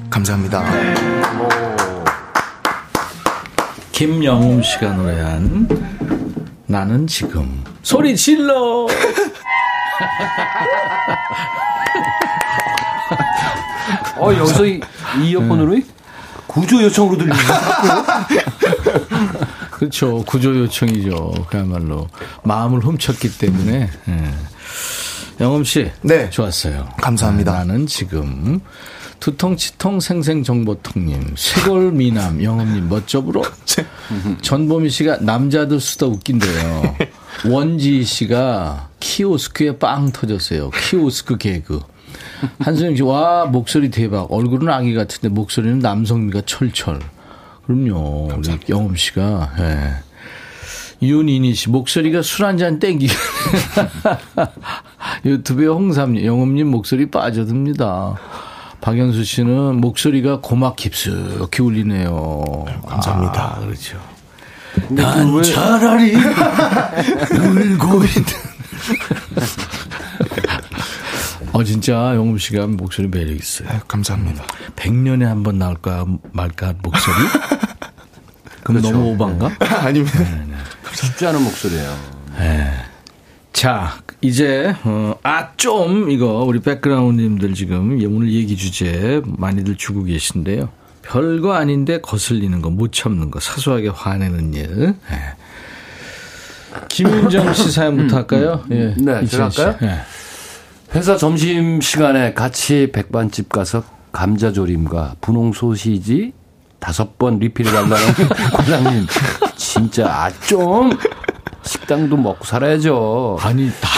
감사합니다. 0.10 1.59
김영웅 4.00 4.62
씨가 4.62 4.94
노래한 4.94 5.68
나는 6.68 7.06
지금 7.06 7.62
소리 7.84 8.16
질러 8.16 8.88
어, 14.16 14.34
여기서 14.38 14.66
이, 14.68 14.80
이 15.20 15.32
이어폰으로 15.32 15.82
구조 16.48 16.82
요청으로 16.82 17.18
들리는 17.18 17.36
그렇죠. 19.72 20.24
구조 20.24 20.58
요청이죠. 20.58 21.34
그야말로 21.50 22.08
마음을 22.44 22.80
훔쳤기 22.80 23.38
때문에. 23.38 23.90
예. 24.08 24.34
영엄 25.42 25.66
씨, 25.66 25.92
네. 26.04 26.30
좋았어요. 26.30 26.88
감사합니다. 27.02 27.52
아, 27.52 27.66
나는 27.66 27.86
지금 27.86 28.62
두통 29.20 29.58
치통 29.58 30.00
생생 30.00 30.44
정보통님, 30.44 31.34
쇄골 31.36 31.92
미남 31.92 32.42
영엄님 32.42 32.90
멋져불어. 32.90 33.42
전보미 34.42 34.90
씨가 34.90 35.18
남자들 35.18 35.80
수다 35.80 36.08
웃긴대요. 36.08 36.96
원지 37.50 38.04
씨가 38.04 38.90
키오스크에 39.00 39.78
빵 39.78 40.12
터졌어요. 40.12 40.72
키오스크 40.72 41.38
개그. 41.38 41.82
한수영 42.60 42.96
씨, 42.96 43.04
와, 43.04 43.46
목소리 43.46 43.92
대박. 43.92 44.32
얼굴은 44.32 44.70
아기 44.70 44.94
같은데 44.94 45.30
목소리는 45.30 45.80
남성미가 45.80 46.42
철철. 46.46 47.00
그럼요. 47.66 48.32
우리 48.38 48.58
영엄 48.70 48.96
씨가, 48.96 49.54
예. 49.60 51.06
윤이니 51.06 51.54
씨, 51.54 51.70
목소리가 51.70 52.22
술 52.22 52.46
한잔 52.46 52.80
땡기. 52.80 53.08
유튜브에 55.26 55.68
홍삼님, 55.68 56.26
영엄님 56.26 56.68
목소리 56.68 57.10
빠져듭니다. 57.10 58.18
박영수 58.82 59.24
씨는 59.24 59.82
목소리가 59.82 60.40
고막 60.42 60.76
깊숙이 60.76 61.62
울리네요. 61.62 62.66
감사합니다. 62.88 63.56
아, 63.58 63.60
그렇죠. 63.60 64.00
난 64.90 65.44
차라리 65.44 66.16
울고 66.16 68.04
있는. 68.06 68.24
어, 71.52 71.64
진짜 71.64 72.14
영웅 72.16 72.38
씨가 72.38 72.68
목소리 72.68 73.08
매력 73.08 73.36
있어요. 73.36 73.68
아, 73.70 73.80
감사합니다. 73.88 74.44
100년에 74.76 75.24
한 75.24 75.44
번 75.44 75.58
나올까 75.58 76.06
말까 76.32 76.68
한 76.68 76.78
목소리? 76.82 77.16
그럼 78.64 78.82
그렇죠. 78.82 78.92
너무 78.92 79.10
오반가? 79.12 79.52
아닙니다. 79.84 80.20
쉽지 80.94 81.26
않은 81.28 81.44
목소리예요. 81.44 81.96
자, 83.60 83.92
이제 84.22 84.74
어, 84.86 85.16
아 85.22 85.50
좀 85.58 86.10
이거 86.10 86.46
우리 86.48 86.62
백그라운드님들 86.62 87.54
지금 87.56 88.00
오늘 88.10 88.32
얘기 88.32 88.56
주제 88.56 89.22
많이들 89.26 89.76
주고 89.76 90.04
계신데요. 90.06 90.70
별거 91.02 91.52
아닌데 91.52 92.00
거슬리는 92.00 92.62
거, 92.62 92.70
못 92.70 92.94
참는 92.94 93.30
거, 93.30 93.42
사소하게 93.42 93.90
화내는 93.90 94.54
일. 94.54 94.94
예. 95.12 95.36
김윤정 96.88 97.54
씨 97.54 97.70
사연부터 97.76 98.16
할까요? 98.16 98.64
예. 98.72 98.96
네, 98.98 99.26
제가. 99.26 99.50
할까요? 99.50 99.76
예. 99.82 100.00
회사 100.96 101.18
점심 101.18 101.82
시간에 101.82 102.34
같이 102.34 102.90
백반집 102.94 103.50
가서 103.50 103.84
감자조림과 104.14 105.16
분홍 105.20 105.52
소시지 105.52 106.32
다섯 106.80 107.18
번 107.18 107.40
리필해 107.40 107.70
달라는 107.70 107.98
과장님 108.54 109.06
진짜 109.58 110.08
아 110.08 110.32
좀 110.48 110.92
식당도 111.64 112.18
먹고 112.18 112.46
살아야죠. 112.46 113.38
아니 113.42 113.70
다 113.82 113.90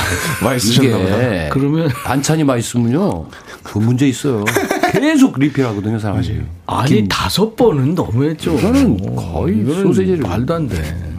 맛있으셨나 0.43 0.97
보다. 0.97 1.16
이게 1.18 1.49
그러면 1.51 1.89
반찬이 2.05 2.43
맛있으면요 2.43 3.28
그 3.64 3.78
문제 3.80 4.07
있어요. 4.07 4.43
계속 4.91 5.39
리필하거든요 5.39 5.99
사람들이. 5.99 6.41
아니 6.68 7.07
다섯 7.07 7.55
번은 7.55 7.95
너무했죠. 7.95 8.55
이거는 8.57 9.16
거의 9.16 9.64
소세지를- 9.66 10.28
말도 10.28 10.53
안 10.53 10.68
돼. 10.68 11.12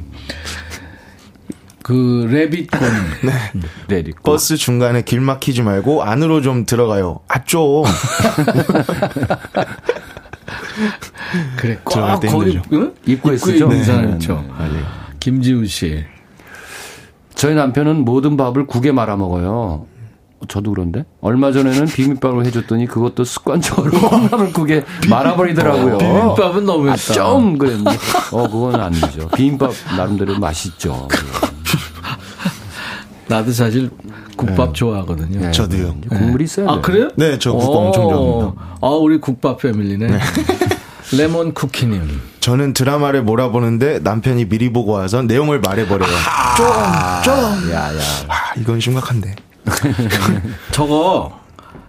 그 1.82 2.28
레빗콘 2.30 2.80
레디 3.88 4.12
버스 4.22 4.56
중간에 4.56 5.02
길 5.02 5.20
막히지 5.20 5.62
말고 5.62 6.04
안으로 6.04 6.40
좀 6.40 6.64
들어가요. 6.64 7.18
아, 7.28 7.42
좀. 7.44 7.82
그래 11.56 11.78
꼭때 11.82 12.28
거기. 12.28 12.60
응? 12.72 12.92
입구에 13.06 13.36
쓰죠? 13.36 13.68
네, 13.68 13.82
네. 13.82 13.84
네, 13.84 14.18
네. 14.18 14.80
김지우 15.20 15.66
씨. 15.66 16.04
저희 17.34 17.54
남편은 17.54 18.04
모든 18.04 18.36
밥을 18.36 18.66
국에 18.66 18.92
말아 18.92 19.16
먹어요. 19.16 19.86
저도 20.48 20.72
그런데 20.72 21.04
얼마 21.20 21.52
전에는 21.52 21.86
비빔밥을 21.86 22.44
해줬더니 22.46 22.86
그것도 22.86 23.24
습관적으로 23.24 23.92
컵라면 24.00 24.52
국에 24.52 24.82
말아버리더라고요. 25.08 25.98
비빔밥은 25.98 26.66
너무했다. 26.66 27.12
아, 27.12 27.14
좀 27.14 27.58
그랬는데 27.58 27.90
어 28.32 28.48
그건 28.48 28.80
아니죠. 28.80 29.28
비빔밥 29.28 29.72
나름대로 29.96 30.38
맛있죠. 30.38 31.08
나도 33.28 33.52
사실 33.52 33.90
국밥 34.36 34.74
좋아하거든요. 34.74 35.40
네. 35.40 35.50
저도요. 35.52 35.94
국물이 36.08 36.44
있어야 36.44 36.66
돼요. 36.66 36.76
아 36.76 36.80
그래요? 36.80 37.08
네, 37.16 37.38
저 37.38 37.52
국밥 37.52 37.70
엄청 37.76 38.08
좋아합니다. 38.10 38.78
아 38.80 38.88
우리 38.88 39.18
국밥 39.18 39.58
패밀리네. 39.58 40.08
레몬 41.16 41.54
쿠키님. 41.54 42.20
저는 42.40 42.72
드라마를 42.72 43.22
몰아보는데 43.22 44.00
남편이 44.00 44.48
미리 44.48 44.72
보고 44.72 44.90
와서 44.92 45.22
내용을 45.22 45.60
말해버려요. 45.60 46.10
좀, 46.56 46.66
좀. 47.24 47.70
야 47.72 47.94
야. 47.96 48.00
아, 48.28 48.52
이건 48.56 48.80
심각한데. 48.80 49.34
저거 50.72 51.38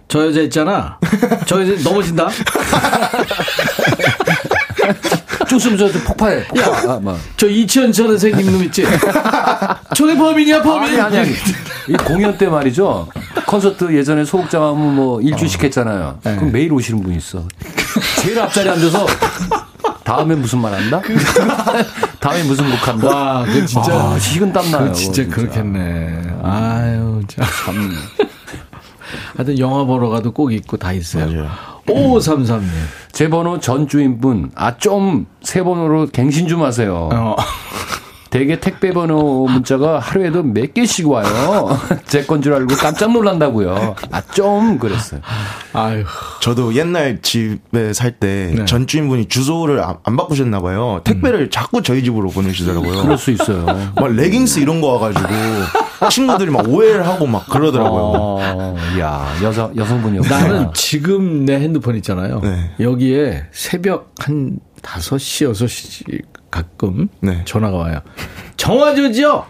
저 0.08 0.26
여자 0.26 0.40
있잖아. 0.42 0.98
저 1.46 1.62
여자 1.62 1.82
넘어진다. 1.88 2.28
저 5.48 5.98
폭파해. 6.04 6.46
폭파. 6.46 6.92
아, 6.94 7.00
막. 7.00 7.18
저 7.36 7.48
이치현처럼 7.48 8.18
생긴 8.18 8.50
놈 8.52 8.62
있지. 8.64 8.84
저게 9.94 10.16
범인이야 10.16 10.62
범인. 10.62 10.90
아니 10.90 11.00
아니 11.00 11.18
아니. 11.18 11.30
이 11.88 11.92
공연 12.04 12.36
때 12.38 12.46
말이죠. 12.46 13.08
콘서트 13.46 13.94
예전에 13.94 14.24
소극장 14.24 14.62
하면 14.62 14.94
뭐 14.96 15.20
일주일씩 15.20 15.62
했잖아요. 15.64 16.18
그럼 16.22 16.52
매일 16.52 16.72
오시는 16.72 17.02
분이 17.02 17.16
있어. 17.16 17.46
제일 18.22 18.40
앞자리에 18.40 18.72
앉아서 18.72 19.06
다음에 20.04 20.34
무슨 20.34 20.60
말 20.60 20.74
한다? 20.74 21.00
다음에 22.20 22.42
무슨 22.44 22.70
곡 22.70 22.88
한다? 22.88 23.08
와, 23.08 23.44
그 23.44 23.64
진짜 23.66 23.92
아, 23.92 24.18
식은 24.18 24.52
땀 24.52 24.70
나요. 24.70 24.88
그 24.88 24.92
진짜 24.92 25.26
그렇겠네. 25.26 26.22
아유, 26.42 27.22
참. 27.28 27.44
하여튼 29.36 29.58
영화 29.58 29.84
보러 29.84 30.08
가도 30.08 30.32
꼭 30.32 30.52
있고 30.52 30.76
다 30.76 30.92
있어요. 30.92 31.26
맞아요. 31.26 31.73
5533님. 31.86 32.62
제 33.12 33.28
번호 33.28 33.58
전 33.60 33.86
주인분, 33.88 34.50
아, 34.54 34.76
좀, 34.76 35.26
새 35.42 35.62
번호로 35.62 36.06
갱신 36.12 36.48
좀 36.48 36.62
하세요. 36.62 37.08
어. 37.12 37.36
대개 38.30 38.58
택배 38.58 38.92
번호 38.92 39.46
문자가 39.48 40.00
하루에도 40.00 40.42
몇 40.42 40.74
개씩 40.74 41.08
와요. 41.08 41.78
제 42.08 42.26
건 42.26 42.42
줄 42.42 42.52
알고 42.54 42.74
깜짝 42.74 43.12
놀란다고요. 43.12 43.94
아, 44.10 44.20
좀, 44.34 44.76
그랬어요. 44.80 45.20
아유. 45.72 46.02
저도 46.40 46.74
옛날 46.74 47.22
집에 47.22 47.92
살때 47.92 48.54
네. 48.56 48.64
전 48.64 48.88
주인분이 48.88 49.26
주소를 49.26 49.80
안, 49.84 49.98
안 50.02 50.16
바꾸셨나 50.16 50.58
봐요. 50.58 51.00
택배를 51.04 51.48
자꾸 51.50 51.80
저희 51.80 52.02
집으로 52.02 52.30
보내시더라고요. 52.30 53.02
그럴 53.02 53.16
수 53.18 53.30
있어요. 53.30 53.66
막 53.94 54.08
레깅스 54.12 54.58
이런 54.58 54.80
거 54.80 54.88
와가지고 54.88 55.28
친구들이 56.10 56.50
막 56.50 56.68
오해를 56.68 57.06
하고 57.06 57.26
막 57.26 57.46
그러더라고요. 57.48 58.02
어, 58.16 58.76
야, 58.98 59.26
여성, 59.42 59.74
여성분이 59.76 60.26
나는 60.28 60.70
지금 60.74 61.44
내 61.44 61.54
핸드폰 61.60 61.96
있잖아요. 61.96 62.40
네. 62.40 62.70
여기에 62.80 63.46
새벽 63.52 64.14
한 64.20 64.58
5시, 64.82 65.50
6시 65.52 66.22
가끔 66.50 67.08
네. 67.20 67.42
전화가 67.44 67.76
와요. 67.76 68.00
정화조지요? 68.56 69.46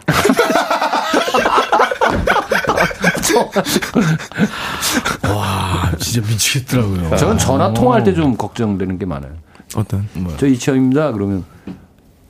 와, 5.35 5.91
진짜 5.99 6.27
미치겠더라고요. 6.29 7.17
저는 7.17 7.39
전화 7.39 7.73
통화할 7.73 8.05
때 8.05 8.15
좀 8.15 8.37
걱정되는 8.37 8.99
게 8.99 9.07
많아요. 9.07 9.33
어떤? 9.75 10.07
저 10.39 10.47
이천입니다. 10.47 11.11
그러면 11.13 11.45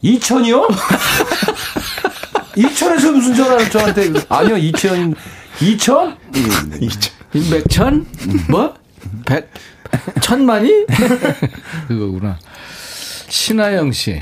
이천이요? 0.01 0.67
이천에서 2.57 3.13
무슨 3.13 3.35
전화를 3.35 3.71
저한테 3.71 4.13
아니요 4.29 4.57
이천 4.57 5.15
이천 5.61 6.17
임백천? 7.35 8.07
뭐? 8.49 8.75
백? 9.27 9.51
천만이? 10.21 10.87
그거구나. 11.89 12.39
신하영 13.29 13.93
씨. 13.93 14.21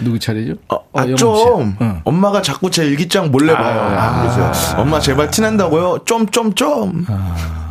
누구 0.00 0.18
차례죠? 0.18 0.54
아, 0.68 0.78
영웅 1.02 1.16
씨. 1.16 1.20
좀. 1.20 1.76
응. 1.80 2.00
엄마가 2.04 2.40
자꾸 2.42 2.70
제 2.70 2.86
일기장 2.86 3.30
몰래 3.30 3.52
봐요. 3.54 3.80
아, 3.98 4.22
그러죠. 4.22 4.80
엄마 4.80 4.98
제발 5.00 5.30
티난다고요? 5.30 6.04
좀, 6.06 6.26
좀, 6.28 6.54
좀. 6.54 6.90
음, 6.90 7.06
안 7.08 7.69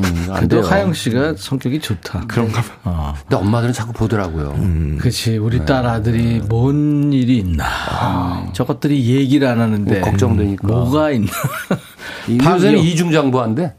그래도 0.00 0.60
돼요. 0.60 0.70
하영 0.70 0.92
씨가 0.92 1.34
성격이 1.36 1.80
좋다. 1.80 2.24
그런가 2.28 2.60
봐. 2.62 2.68
어. 2.84 3.14
근데 3.22 3.36
엄마들은 3.36 3.72
자꾸 3.72 3.92
보더라고요. 3.92 4.54
그렇지. 4.98 5.38
우리 5.38 5.64
딸 5.64 5.86
아들이 5.86 6.40
뭔 6.48 7.12
일이 7.12 7.38
있나. 7.38 8.50
저것들이 8.52 9.04
얘기를 9.16 9.46
안 9.48 9.60
하는데. 9.60 10.00
뭐 10.00 10.10
걱정되니까. 10.10 10.66
뭐가 10.66 11.10
있나. 11.10 11.30
요새는 12.28 12.78
이중장부한데 12.78 13.74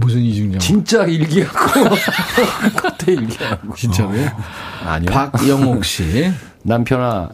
무슨 0.00 0.20
이중장? 0.20 0.60
진짜 0.60 1.04
일기하고 1.04 1.56
겉에 2.78 3.14
일기하고 3.16 3.74
진짜로요? 3.74 4.28
아니요. 4.86 5.10
박영옥 5.10 5.84
씨. 5.84 6.32
남편아 6.62 7.30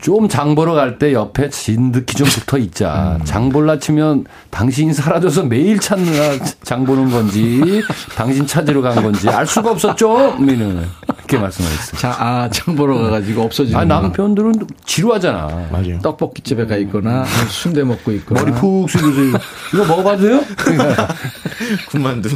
좀 0.00 0.28
장 0.28 0.54
보러 0.54 0.74
갈 0.74 0.98
때 0.98 1.12
옆에 1.12 1.48
진득히 1.50 2.14
좀 2.16 2.26
붙어 2.28 2.58
있자. 2.58 3.18
장 3.24 3.48
볼라 3.48 3.78
치면 3.78 4.24
당신이 4.50 4.92
사라져서 4.92 5.44
매일 5.44 5.78
찾느라 5.78 6.38
장 6.62 6.84
보는 6.84 7.10
건지 7.10 7.82
당신 8.14 8.46
찾으러 8.46 8.80
간 8.82 8.94
건지 9.02 9.28
알 9.28 9.46
수가 9.46 9.70
없었죠. 9.72 10.36
미는 10.38 10.86
이렇게 11.08 11.38
말씀하셨어요. 11.38 12.00
자, 12.00 12.16
아, 12.18 12.48
장 12.50 12.76
보러 12.76 12.98
가가지고 12.98 13.42
없어지는 13.42 13.80
아. 13.80 13.84
남편들은 13.84 14.52
지루하잖아. 14.84 15.68
맞아요. 15.70 15.98
떡볶이집에 16.02 16.66
가 16.66 16.76
있거나 16.78 17.24
순대 17.48 17.82
먹고 17.84 18.12
있거나 18.12 18.40
머리 18.42 18.52
푹 18.52 18.88
숙여서 18.90 19.38
이거 19.74 19.84
먹어봐도 19.86 20.22
돼요? 20.22 20.40
군만두. 21.90 22.28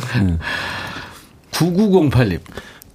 9908님 1.52 2.40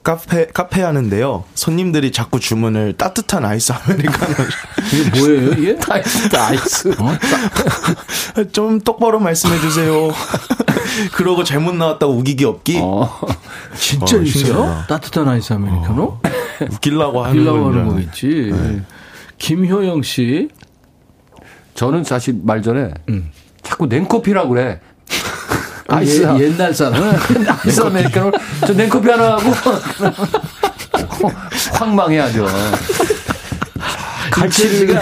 카페 0.05 0.45
카페 0.45 0.83
하는데요. 0.83 1.45
손님들이 1.55 2.11
자꾸 2.11 2.39
주문을 2.39 2.93
따뜻한 2.93 3.43
아이스 3.43 3.73
아메리카노. 3.73 4.33
이게 4.93 5.19
뭐예요 5.19 5.51
이게? 5.53 5.77
아이스, 5.89 6.35
아이스. 6.37 6.95
좀 8.53 8.79
똑바로 8.81 9.19
말씀해 9.19 9.59
주세요. 9.59 10.11
그러고 11.13 11.43
잘못 11.43 11.73
나왔다고 11.73 12.13
우기기 12.13 12.45
없기. 12.45 12.77
어. 12.83 13.19
진짜 13.75 14.17
어, 14.17 14.21
있어요? 14.21 14.83
따뜻한 14.87 15.27
아이스 15.27 15.53
아메리카노? 15.53 16.19
웃기려고 16.69 17.23
하는 17.23 17.37
빌라고 17.39 17.65
하는 17.65 17.87
건 17.87 17.95
거겠지. 17.95 18.53
김효영 19.39 20.03
씨. 20.03 20.49
저는 21.73 22.03
사실 22.03 22.39
말 22.43 22.61
전에 22.61 22.91
음. 23.09 23.31
자꾸 23.63 23.87
냉커피라고 23.87 24.49
그래. 24.49 24.79
아, 25.87 25.97
아이스. 25.97 26.23
예, 26.23 26.43
옛날 26.45 26.73
사람. 26.73 27.01
아이스 27.63 27.81
아메리카노. 27.81 28.31
저 28.65 28.73
냉커피 28.73 29.09
하나 29.09 29.37
하고 29.37 29.51
황망해야죠. 31.73 32.47
이천 34.37 34.49
씨가 34.49 35.01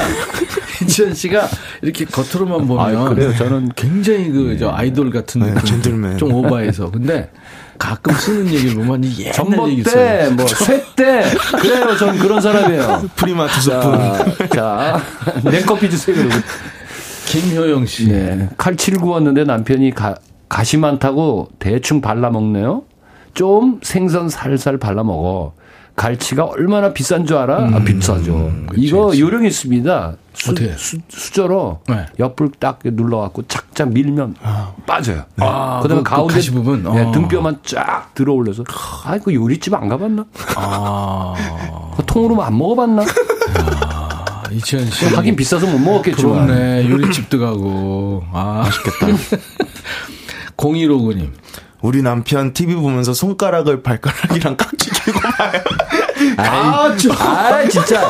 이천 0.81 1.13
씨가 1.13 1.47
이렇게 1.81 2.05
겉으로만 2.05 2.67
보면 2.67 2.95
아, 2.97 3.09
그래요? 3.09 3.34
저는 3.36 3.71
굉장히 3.75 4.29
그저 4.29 4.71
아이돌 4.71 5.09
같은 5.09 5.41
네. 5.41 5.53
젠틀맨. 5.63 6.17
좀 6.17 6.34
오바해서. 6.34 6.91
근데 6.91 7.29
가끔 7.79 8.13
쓰는 8.15 8.47
얘기를 8.47 8.75
보면 8.75 9.03
이 9.03 9.19
옛날 9.21 9.34
전봇 9.34 9.69
얘기 9.69 9.84
때. 9.84 10.29
뭐, 10.36 10.45
쇠 10.47 10.84
때. 10.95 11.23
그래요, 11.59 11.97
전 11.97 12.17
그런 12.19 12.39
사람이에요. 12.41 13.09
프리마 13.15 13.47
두 13.47 13.61
스푼. 13.61 13.99
자, 14.49 14.53
자, 14.53 15.01
냉커피 15.49 15.89
주세요, 15.89 16.15
그러고. 16.15 16.36
김효영 17.25 17.86
씨. 17.86 18.07
네. 18.09 18.47
칼 18.57 18.75
치를 18.75 18.99
구웠는데 18.99 19.43
남편이 19.45 19.91
가, 19.91 20.15
가시 20.54 20.78
많다고 20.78 21.49
대충 21.58 21.99
발라먹네요. 21.99 22.84
좀 23.34 23.80
생선 23.82 24.30
살살 24.30 24.78
발라먹어. 24.78 25.54
갈치가 25.95 26.43
얼마나 26.45 26.93
비싼 26.93 27.26
줄 27.26 27.38
알아? 27.38 27.70
아, 27.74 27.80
비싸죠. 27.84 28.51
이거 28.76 29.18
요령이 29.18 29.47
있습니다. 29.47 30.14
수, 30.36 30.49
음, 30.49 30.54
어떻게? 30.54 30.78
수, 30.78 30.97
수저로 31.10 31.80
네. 31.89 32.06
옆을 32.20 32.51
딱 32.60 32.80
눌러갖고 32.84 33.47
착착 33.47 33.89
밀면 33.93 34.36
빠져요. 34.86 35.24
아, 35.38 35.80
그다음에 35.82 36.04
그- 36.04 36.10
그 36.10 36.16
가운데 36.16 36.34
가시 36.36 36.51
부분? 36.51 36.84
네, 36.84 37.01
어. 37.04 37.12
등뼈만 37.12 37.58
쫙 37.64 38.12
들어올려서 38.14 38.64
아, 39.06 39.18
그 39.24 39.34
요리집 39.34 39.74
안 39.74 39.88
가봤나? 39.88 40.24
아, 40.56 41.34
그 41.97 42.04
통으로 42.06 42.43
안 42.43 42.56
먹어봤나? 42.60 43.04
이천 44.51 44.86
씨. 44.86 45.06
하긴 45.08 45.36
비싸서 45.36 45.66
못 45.66 45.80
먹었겠지만. 45.80 46.45
그렇네. 46.45 46.88
요리집도 46.91 47.39
가고. 47.39 48.24
아, 48.32 48.64
맛있겠다. 48.66 49.08
0159님. 50.58 51.32
우리 51.82 52.01
남편 52.01 52.54
TV 52.54 52.76
보면서 52.76 53.14
손가락을 53.14 53.84
발가락이랑 53.84 54.56
깍지 54.56 54.89
쥐고 54.91 55.20
봐요. 55.20 55.62
아, 56.38 56.95
좀. 56.95 57.12
아, 57.12 57.68
진짜. 57.68 58.10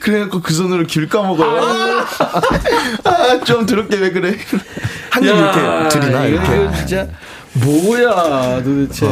그래갖고 0.00 0.40
그 0.42 0.52
손으로 0.52 0.84
귤 0.86 1.08
까먹어요. 1.08 2.04
아, 3.04 3.40
좀 3.44 3.64
더럽게 3.64 3.96
왜 3.96 4.10
그래. 4.10 4.36
한입 5.10 5.34
이렇게 5.34 5.88
들이나, 5.88 6.26
이거 6.26 6.54
이렇게. 6.54 6.76
진짜 6.76 7.08
뭐야 7.54 8.62
도대체. 8.62 9.06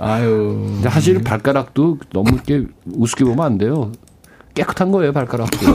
아 0.00 0.20
유. 0.22 0.72
근데 0.74 0.90
사실 0.90 1.22
발가락도 1.22 1.98
너무 2.12 2.34
이렇게 2.34 2.64
우습게 2.94 3.24
보면 3.24 3.44
안 3.44 3.58
돼요. 3.58 3.92
깨끗한 4.54 4.90
거예요, 4.90 5.12
발가락도. 5.12 5.58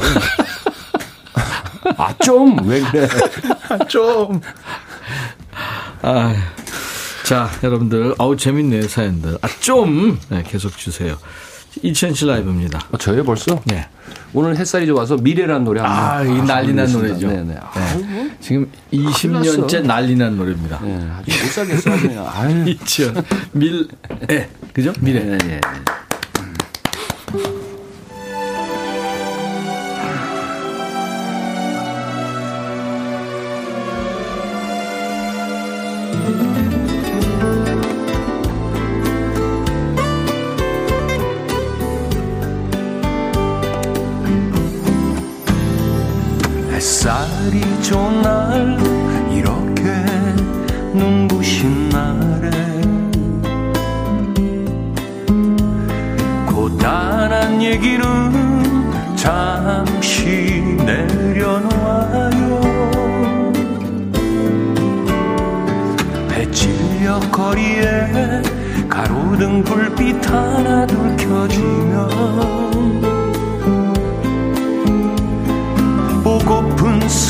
아, 1.98 2.14
좀, 2.24 2.58
왜 2.68 2.82
그래. 2.82 3.08
좀. 3.88 4.42
아, 6.02 6.36
자, 7.26 7.50
여러분들, 7.64 8.16
아우, 8.18 8.36
재밌네요, 8.36 8.88
사연들. 8.88 9.38
아, 9.42 9.48
좀, 9.60 10.20
네, 10.30 10.44
계속 10.46 10.78
주세요. 10.78 11.18
이천시 11.82 12.26
라이브입니다. 12.26 12.82
아, 12.92 12.98
저요 12.98 13.24
벌써? 13.24 13.62
네. 13.66 13.88
오늘 14.34 14.58
햇살이 14.58 14.86
좋아서 14.86 15.16
미래란 15.16 15.64
노래 15.64 15.82
한번. 15.82 15.98
아, 16.00 16.24
이 16.24 16.46
난리 16.46 16.74
난 16.74 16.92
노래죠. 16.92 17.28
네네. 17.28 17.44
네. 17.44 18.02
네. 18.02 18.38
지금 18.40 18.70
큰일 18.90 19.06
20년째 19.06 19.62
났어. 19.62 19.82
난리 19.82 20.16
난 20.16 20.36
노래입니다. 20.38 20.80
네, 20.84 21.10
아주 21.18 21.44
못 21.44 21.52
살겠어, 21.52 22.02
그냥. 22.02 22.28
아유. 22.32 22.66
이천, 22.70 23.24
밀, 23.54 23.88
에, 24.30 24.50
그죠? 24.74 24.94
미래. 25.00 25.20
네, 25.22 25.38
네. 25.38 25.62
햇살이 47.04 47.60
좋은 47.82 48.22
날 48.22 48.78
이렇게 49.30 49.84
눈부신 50.94 51.90
날에 51.90 52.50
고단한 56.46 57.62
얘기는 57.62 58.06
잠시 59.18 60.78
내려놓아요. 60.86 62.62
배칠역 66.30 67.30
거리에 67.34 68.42
가로등 68.88 69.62
불빛 69.66 70.26
하나 70.32 70.88
둘 70.88 71.18
켜지면 71.18 72.73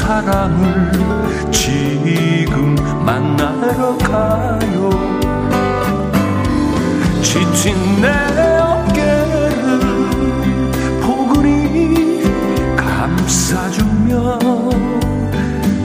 사랑을 0.04 0.92
지금 1.50 2.76
만나러 3.06 3.98
가요. 4.00 4.90
지친 7.22 7.74
내 8.02 8.10
어깨를 8.58 9.80
포근히 11.02 12.22
감싸주며 12.76 14.40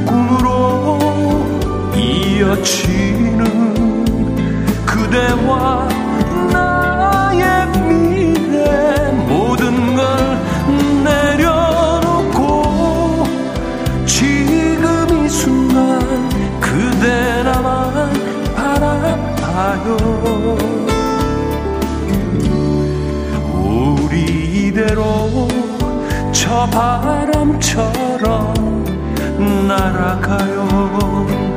꿈으로 0.04 0.98
이어지는 1.94 3.44
그대와 4.84 5.88
바라봐요. 19.68 20.56
우리 23.52 24.68
이대로 24.68 25.48
저 26.32 26.66
바람처럼 26.70 28.54
날아가요 29.68 31.47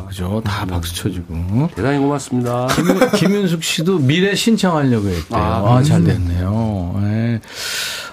다. 0.00 0.06
그죠? 0.08 0.40
다 0.44 0.64
박수 0.66 0.94
쳐주고. 0.94 1.70
대단히 1.74 1.98
고맙습니다. 1.98 2.66
김윤, 2.68 3.10
김윤 3.16 3.48
숙 3.48 3.62
씨도 3.64 3.98
미래 4.00 4.34
신청하려고 4.34 5.08
했대요. 5.08 5.38
아, 5.38 5.76
아, 5.76 5.82
잘 5.82 6.04
됐네요. 6.04 7.00
예. 7.04 7.40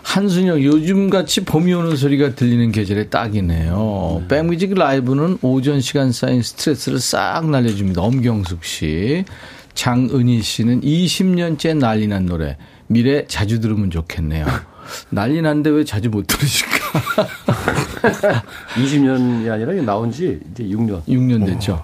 한순영, 0.03 0.63
요즘같이 0.63 1.43
봄이 1.43 1.73
오는 1.73 1.95
소리가 1.95 2.35
들리는 2.35 2.71
계절에 2.71 3.09
딱이네요. 3.09 4.23
백뮤직 4.29 4.73
라이브는 4.73 5.37
오전 5.41 5.81
시간 5.81 6.11
쌓인 6.11 6.41
스트레스를 6.41 6.99
싹 6.99 7.49
날려줍니다. 7.49 8.01
엄경숙 8.01 8.63
씨. 8.63 9.25
장은희 9.73 10.41
씨는 10.41 10.81
20년째 10.81 11.77
난리 11.77 12.07
난 12.07 12.25
노래. 12.25 12.57
미래 12.87 13.25
자주 13.27 13.59
들으면 13.59 13.91
좋겠네요. 13.91 14.45
난리 15.09 15.41
난데 15.41 15.69
왜 15.69 15.83
자주 15.85 16.09
못 16.09 16.27
들으실까? 16.27 16.77
20년이 18.75 19.49
아니라 19.49 19.73
나온 19.83 20.11
지 20.11 20.39
이제 20.51 20.63
6년. 20.63 21.01
6년 21.05 21.45
됐죠. 21.45 21.83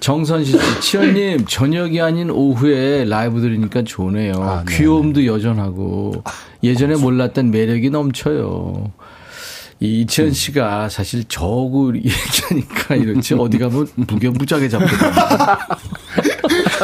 정선씨 0.00 0.52
씨, 0.52 0.80
치열님, 0.80 1.46
저녁이 1.46 2.00
아닌 2.00 2.30
오후에 2.30 3.04
라이브 3.04 3.40
들으니까 3.40 3.82
좋네요. 3.82 4.64
귀여움도 4.68 5.24
여전하고, 5.26 6.24
예전에 6.62 6.96
몰랐던 6.96 7.50
매력이 7.50 7.90
넘쳐요. 7.90 8.92
이 9.80 10.00
이치현 10.00 10.32
씨가 10.32 10.88
사실 10.88 11.24
저구 11.28 11.92
얘기하니까 11.96 12.94
이렇지, 12.96 13.34
어디 13.34 13.58
가면 13.58 13.86
무게무작에 13.96 14.68
잡거든요. 14.68 15.12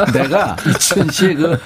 내가 0.13 0.55
이치현 0.69 1.09
씨의 1.09 1.35
그 1.35 1.57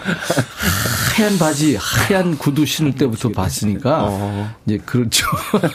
하얀 1.15 1.37
바지, 1.37 1.77
하얀 1.79 2.37
구두 2.37 2.65
신을 2.65 2.95
때부터 2.95 3.29
봤으니까, 3.29 4.09
이제 4.65 4.77
그렇죠. 4.85 5.25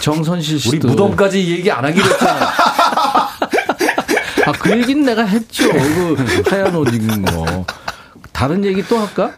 정선실 0.00 0.58
씨도. 0.60 0.88
우리 0.88 0.96
무덤까지 0.96 1.38
얘기 1.50 1.70
안 1.70 1.84
하기로 1.84 2.04
했잖아. 2.06 2.48
아, 4.46 4.52
그 4.52 4.70
얘기는 4.70 5.02
내가 5.04 5.24
했죠. 5.24 5.70
그 5.72 6.42
하얀 6.48 6.74
옷 6.74 6.92
입은 6.92 7.22
거. 7.24 7.64
다른 8.32 8.64
얘기 8.64 8.86
또 8.86 8.98
할까? 8.98 9.32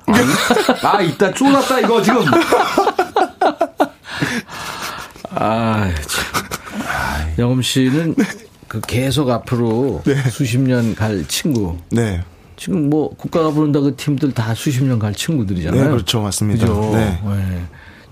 아, 0.82 1.00
이따 1.00 1.32
쫄았다, 1.32 1.80
이거 1.80 2.02
지금. 2.02 2.24
아, 5.30 5.90
참. 6.06 7.34
영음 7.38 7.62
씨는 7.62 8.16
그 8.66 8.80
계속 8.80 9.30
앞으로 9.30 10.02
수십 10.30 10.58
년 10.58 10.94
갈 10.96 11.24
친구. 11.28 11.78
네. 11.90 12.22
지금 12.58 12.90
뭐 12.90 13.10
국가가 13.16 13.50
부른다 13.50 13.80
그 13.80 13.94
팀들 13.96 14.32
다 14.32 14.52
수십 14.54 14.82
년 14.84 14.98
갈 14.98 15.14
친구들이잖아요. 15.14 15.82
네, 15.84 15.88
그렇죠. 15.90 16.20
맞습니다. 16.20 16.66
그죠? 16.66 16.90
네. 16.92 17.20
네. 17.24 17.62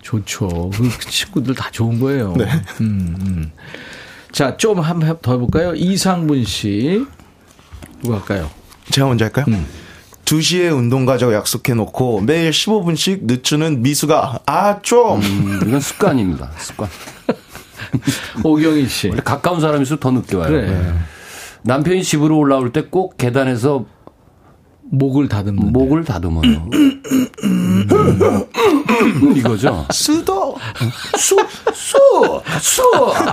좋죠. 0.03 0.71
그 0.73 1.11
친구들 1.11 1.55
다 1.55 1.69
좋은 1.73 1.99
거예요. 1.99 2.33
네. 2.37 2.45
음, 2.81 3.17
음. 3.21 3.53
자, 4.31 4.57
좀 4.57 4.79
한번 4.81 5.19
더 5.21 5.33
해볼까요? 5.33 5.75
이상분 5.75 6.45
씨. 6.45 7.05
누구 8.03 8.15
할까요? 8.15 8.49
제가 8.91 9.09
먼저 9.09 9.25
할까요? 9.25 9.47
음. 9.49 9.67
2시에 10.25 10.77
운동 10.77 11.07
가자고 11.07 11.35
약속해 11.35 11.75
놓고 11.75 12.21
매일 12.21 12.51
15분씩 12.51 13.21
늦추는 13.25 13.83
미수가 13.83 14.41
아 14.47 14.81
좀. 14.83 15.21
음, 15.23 15.61
이건 15.67 15.81
습관입니다. 15.81 16.51
습관. 16.59 16.89
오경희 18.45 18.87
씨. 18.89 19.09
원래 19.09 19.23
가까운 19.25 19.61
사람일수록 19.61 20.01
더 20.01 20.11
늦게 20.13 20.37
와요. 20.37 20.49
그래. 20.51 20.71
네. 20.71 20.93
남편이 21.63 22.03
집으로 22.05 22.39
올라올 22.39 22.73
때 22.73 22.83
꼭 22.83 23.17
계단에서 23.17 23.87
목을 24.91 25.29
다듬는 25.29 25.73
목을 25.73 26.05
다듬어요. 26.05 26.69
이거죠. 29.35 29.87
수도. 29.93 30.57
수, 31.17 31.37
수, 31.75 31.99
수. 32.61 32.83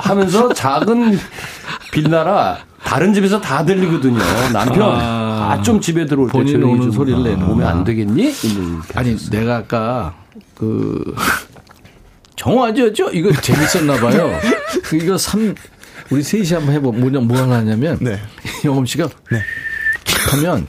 하면서 0.02 0.54
작은 0.54 1.18
빌나라 1.92 2.58
다른 2.84 3.14
집에서 3.14 3.40
다 3.40 3.64
들리거든요. 3.64 4.20
남편 4.52 4.82
아, 4.84 5.54
아, 5.54 5.62
좀 5.62 5.80
집에 5.80 6.06
들어올 6.06 6.28
때 6.28 6.34
본인 6.34 6.62
오는 6.64 6.82
좀 6.82 6.92
소리를 6.92 7.24
내는 7.24 7.50
오면 7.50 7.66
안 7.68 7.84
되겠니? 7.84 8.34
아니 8.96 9.18
내가 9.30 9.58
아까 9.58 10.16
그 10.56 11.16
정화죠죠? 12.36 13.12
이거 13.12 13.32
재밌었나 13.32 14.00
봐요. 14.00 14.38
그 14.84 14.98
이거 14.98 15.18
삼 15.18 15.56
우리 16.10 16.22
셋이 16.22 16.52
한번 16.52 16.76
해보 16.76 16.92
뭐냐 16.92 17.20
뭐가 17.22 17.58
하냐면 17.58 18.00
영업 18.66 18.88
씨가 18.88 19.08
하면 20.32 20.68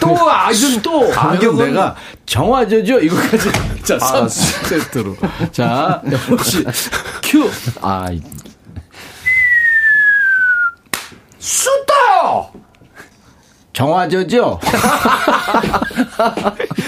또 0.00 0.30
아주 0.30 0.80
또 0.82 1.00
하면 1.00 1.12
가격은 1.12 1.66
내가 1.72 1.96
정화죠죠 2.26 3.00
이거까지 3.00 3.50
자 3.84 3.98
아, 4.00 4.24
3세트로 4.26 5.16
자 5.52 6.02
영업 6.10 6.44
씨큐 6.44 7.50
아 7.82 8.06
수다 11.38 12.50
정화죠죠 13.72 14.60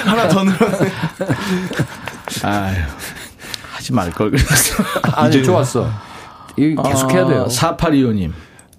하나 0.06 0.28
더 0.28 0.44
늘어. 0.44 0.56
아유 2.44 2.76
하지 3.72 3.92
말 3.92 4.10
걸 4.12 4.30
그랬어. 4.30 4.82
아니 5.12 5.42
좋았어. 5.42 5.90
이거 6.56 6.82
계속 6.82 7.10
해야 7.12 7.26
돼요. 7.26 7.46
4825님. 7.50 8.32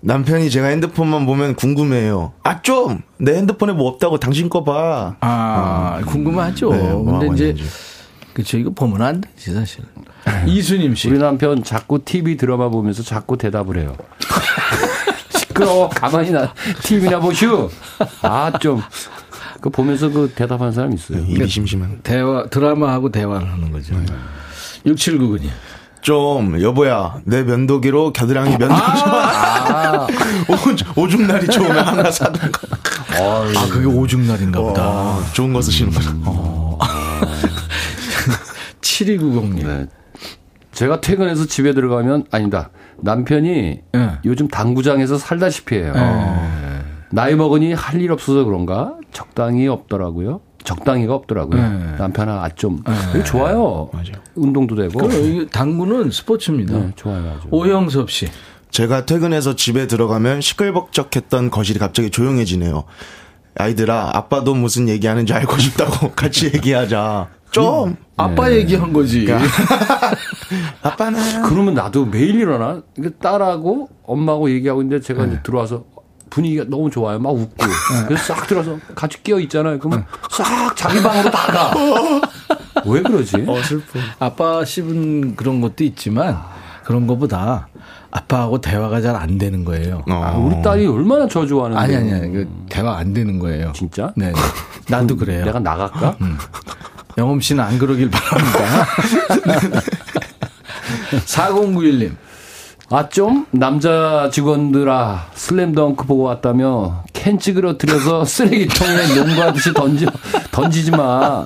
남편이 0.08 0.50
제가 0.50 0.68
핸드폰만 0.68 1.26
보면 1.26 1.56
궁금해요. 1.56 2.32
아 2.44 2.62
좀 2.62 3.02
내 3.18 3.36
핸드폰에 3.36 3.74
뭐 3.74 3.90
없다고 3.90 4.20
당신 4.20 4.48
거 4.50 4.64
봐. 4.64 5.16
아, 5.20 6.00
궁금하죠. 6.06 6.72
네, 6.72 6.78
뭐 6.94 7.20
근데 7.20 7.34
이제, 7.52 7.64
그쵸, 8.34 8.58
이거 8.58 8.70
보면 8.70 9.02
안 9.02 9.20
되지, 9.22 9.54
사실. 9.54 9.84
이수님 10.48 10.96
씨. 10.96 11.10
우리 11.10 11.18
남편 11.18 11.62
자꾸 11.64 12.00
TV 12.04 12.38
드라마 12.38 12.70
보면서 12.70 13.04
자꾸 13.04 13.38
대답을 13.38 13.80
해요. 13.80 13.96
시끄러워. 15.30 15.90
가만히 15.90 16.32
나, 16.32 16.54
TV나 16.84 17.20
보슈. 17.20 17.70
아, 18.22 18.52
좀. 18.60 18.82
그 19.60 19.70
보면서 19.72 20.10
그 20.10 20.32
대답하는 20.36 20.72
사람 20.72 20.94
있어요. 20.94 21.20
입이 21.20 21.48
심심한. 21.48 22.00
대화, 22.04 22.46
드라마하고 22.48 23.12
대화를 23.12 23.52
하는 23.52 23.72
거죠. 23.72 23.96
6799님. 24.86 25.50
좀 26.08 26.62
여보야 26.62 27.20
내 27.26 27.44
면도기로 27.44 28.14
겨드랑이 28.14 28.52
면도 28.52 28.68
좀. 28.68 28.74
아. 28.78 30.08
오- 30.96 31.02
오줌 31.02 31.28
날이 31.28 31.46
좋으면 31.48 31.86
하나 31.86 32.10
사든가. 32.10 32.62
아, 33.20 33.68
그게 33.70 33.86
오줌 33.88 34.26
날인가 34.26 34.62
보다. 34.62 34.88
어, 34.88 35.22
좋은 35.34 35.52
거 35.52 35.62
쓰시는 35.62 35.92
거죠. 35.92 36.10
7290님. 38.80 39.66
네. 39.68 39.88
제가 40.72 41.02
퇴근해서 41.02 41.46
집에 41.46 41.74
들어가면 41.74 42.28
아니다. 42.32 42.70
남편이 43.02 43.82
요즘 44.24 44.48
당구장에서 44.48 45.18
살다시피 45.18 45.76
해요. 45.76 45.94
나이 47.12 47.36
먹으니 47.36 47.74
할 47.74 48.00
일 48.00 48.14
없어서 48.14 48.46
그런가 48.46 48.94
적당히 49.12 49.68
없더라고요. 49.68 50.40
적당히가 50.68 51.16
없더라고요. 51.16 51.62
네. 51.62 51.96
남편아 51.98 52.44
아, 52.44 52.50
좀 52.50 52.84
이거 53.16 53.24
좋아요. 53.24 53.90
운동도 54.36 54.76
되고. 54.76 55.00
그, 55.08 55.14
이게 55.16 55.48
당구는 55.48 56.12
스포츠입니다. 56.12 56.78
네, 56.78 56.92
좋아요. 56.98 57.36
아주. 57.38 57.48
오영섭 57.52 58.12
씨. 58.12 58.28
제가 58.70 59.06
퇴근해서 59.06 59.56
집에 59.56 59.88
들어가면 59.88 60.42
시끌벅적했던 60.42 61.52
거실이 61.52 61.80
갑자기 61.80 62.10
조용해지네요. 62.10 62.84
아이들아, 63.56 64.12
아빠도 64.14 64.54
무슨 64.56 64.90
얘기하는지 64.90 65.34
알고 65.34 65.58
싶다고 65.58 66.12
같이 66.20 66.48
얘기하자. 66.48 67.30
좀. 67.52 67.96
아빠 68.18 68.52
얘기한 68.52 68.92
거지. 68.92 69.26
아빠는. 70.84 71.44
그러면 71.44 71.76
나도 71.76 72.06
매일 72.06 72.36
일어나. 72.36 72.82
딸하고 73.22 73.88
엄마하고 74.04 74.52
얘기하고 74.52 74.82
있는데 74.82 75.02
제가 75.02 75.26
네. 75.26 75.32
이제 75.32 75.42
들어와서 75.44 75.86
분위기가 76.30 76.64
너무 76.68 76.90
좋아요. 76.90 77.20
막 77.20 77.30
웃고. 77.34 77.66
그래서 78.08 78.34
싹 78.34 78.48
들어서 78.48 78.78
같이 78.96 79.22
끼어 79.24 79.40
있잖아요. 79.42 79.80
그러면 79.80 80.06
싹 80.30 80.76
자기 80.76 81.02
방으로 81.02 81.30
다 81.32 81.52
가. 81.52 81.74
왜 82.86 83.02
그러지? 83.02 83.44
어, 83.48 83.62
슬퍼. 83.64 84.00
아빠 84.20 84.64
씹은 84.64 85.36
그런 85.36 85.62
것도 85.62 85.84
있지만 85.84 86.38
그런 86.84 87.08
것보다 87.08 87.68
아빠하고 88.12 88.62
대화가 88.62 89.02
잘 89.02 89.16
안 89.16 89.38
되는 89.38 89.66
거예요. 89.66 90.04
아, 90.08 90.32
우리 90.38 90.62
딸이 90.62 90.88
얼마나 90.88 91.28
저 91.28 91.46
좋아하는데. 91.46 91.82
아니 91.82 91.96
아니 91.96 92.14
아니 92.14 92.32
그 92.32 92.48
대화 92.70 92.98
안 92.98 93.14
되는 93.14 93.40
거예요. 93.40 93.72
진짜? 93.74 94.14
네. 94.16 94.28
네. 94.32 94.34
나도 94.90 95.18
그래요. 95.18 95.44
내가 95.46 95.60
나갈까? 95.60 96.16
영엄 97.18 97.42
씨는 97.42 97.64
안 97.64 97.78
그러길 97.80 98.10
바랍니다. 98.10 98.86
4091님. 101.26 102.16
아, 102.90 103.10
좀? 103.10 103.46
남자 103.52 104.30
직원들아, 104.32 105.32
슬램덩크 105.34 106.06
보고 106.06 106.24
왔다며, 106.24 107.04
캔 107.12 107.38
찌그러뜨려서 107.38 108.24
쓰레기통에 108.26 109.14
농구하듯이 109.16 109.74
던져, 109.74 110.06
던지지 110.52 110.92
마. 110.92 111.46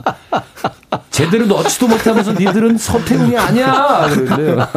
제대로 1.10 1.48
넣지도 1.48 1.88
못하면서 1.88 2.34
니들은 2.34 2.78
서태웅이 2.78 3.36
아니야! 3.38 4.08
그러는데요. 4.10 4.68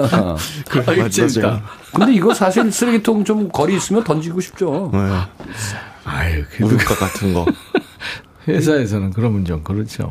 아유, 0.87 1.11
재밌다. 1.11 1.63
근데 1.93 2.15
이거 2.15 2.33
사실 2.33 2.73
쓰레기통 2.73 3.25
좀 3.25 3.49
거리 3.51 3.77
있으면 3.77 4.03
던지고 4.03 4.41
싶죠. 4.41 4.91
네. 4.93 4.99
아유, 6.05 6.45
그 6.51 6.65
우유값 6.65 6.99
같은 6.99 7.35
거. 7.35 7.45
회사에서는 8.49 9.11
그러면 9.13 9.45
좀 9.45 9.63
그렇죠. 9.63 10.11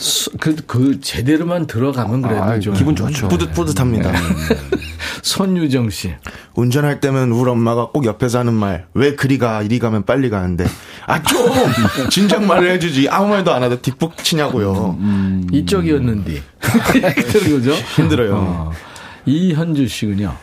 수- 0.00 0.30
그, 0.40 0.56
그, 0.66 0.98
제대로만 1.00 1.66
들어가면 1.66 2.22
그래도 2.22 2.42
아, 2.42 2.58
좀. 2.58 2.72
기분 2.74 2.96
좋죠. 2.96 3.28
뿌듯뿌듯합니다. 3.28 4.10
손유정 5.22 5.90
씨. 5.90 6.14
운전할 6.54 7.00
때면 7.00 7.30
우리 7.32 7.50
엄마가 7.50 7.88
꼭 7.88 8.06
옆에서 8.06 8.38
하는 8.38 8.54
말, 8.54 8.86
왜 8.94 9.14
그리 9.14 9.36
가, 9.36 9.60
이리 9.62 9.78
가면 9.78 10.04
빨리 10.06 10.30
가는데, 10.30 10.64
아, 11.06 11.22
좀! 11.22 11.38
진작 12.10 12.42
말을 12.44 12.70
해주지. 12.72 13.08
아무 13.10 13.28
말도 13.28 13.52
안 13.52 13.62
하다 13.62 13.76
뒷북 13.82 14.16
치냐고요. 14.24 14.98
이쪽이었는데. 15.52 16.42
그죠? 17.32 17.72
힘들어요. 17.96 18.34
어. 18.36 18.72
이현주 19.26 19.86
씨군요. 19.88 20.34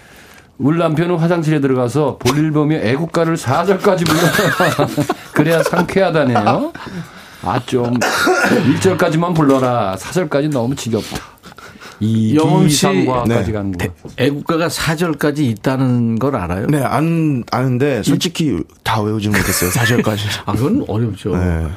우리 0.59 0.77
남편은 0.77 1.17
화장실에 1.17 1.61
들어가서 1.61 2.17
볼일 2.19 2.51
보며 2.51 2.77
애국가를 2.77 3.35
4절까지 3.37 4.05
불러. 4.07 5.05
그래야 5.33 5.63
상쾌하다네요. 5.63 6.73
아, 7.43 7.59
좀. 7.65 7.93
1절까지만 8.79 9.35
불러라. 9.35 9.95
4절까지 9.97 10.49
너무 10.51 10.75
지겹다. 10.75 11.17
이 11.99 12.35
영엄 12.35 12.67
씨. 12.69 12.87
기상과까지 12.87 13.45
네. 13.47 13.51
가는 13.51 13.71
거. 13.71 13.77
대- 13.77 13.91
애국가가 14.17 14.67
4절까지 14.67 15.39
있다는 15.39 16.19
걸 16.19 16.35
알아요? 16.35 16.67
네, 16.67 16.81
안, 16.83 17.43
아는데, 17.51 18.03
솔직히 18.03 18.59
다 18.83 19.01
외우지는 19.01 19.37
못했어요. 19.39 19.71
4절까지. 19.71 20.19
아, 20.45 20.53
그건 20.53 20.83
어렵죠. 20.87 21.35
네. 21.35 21.67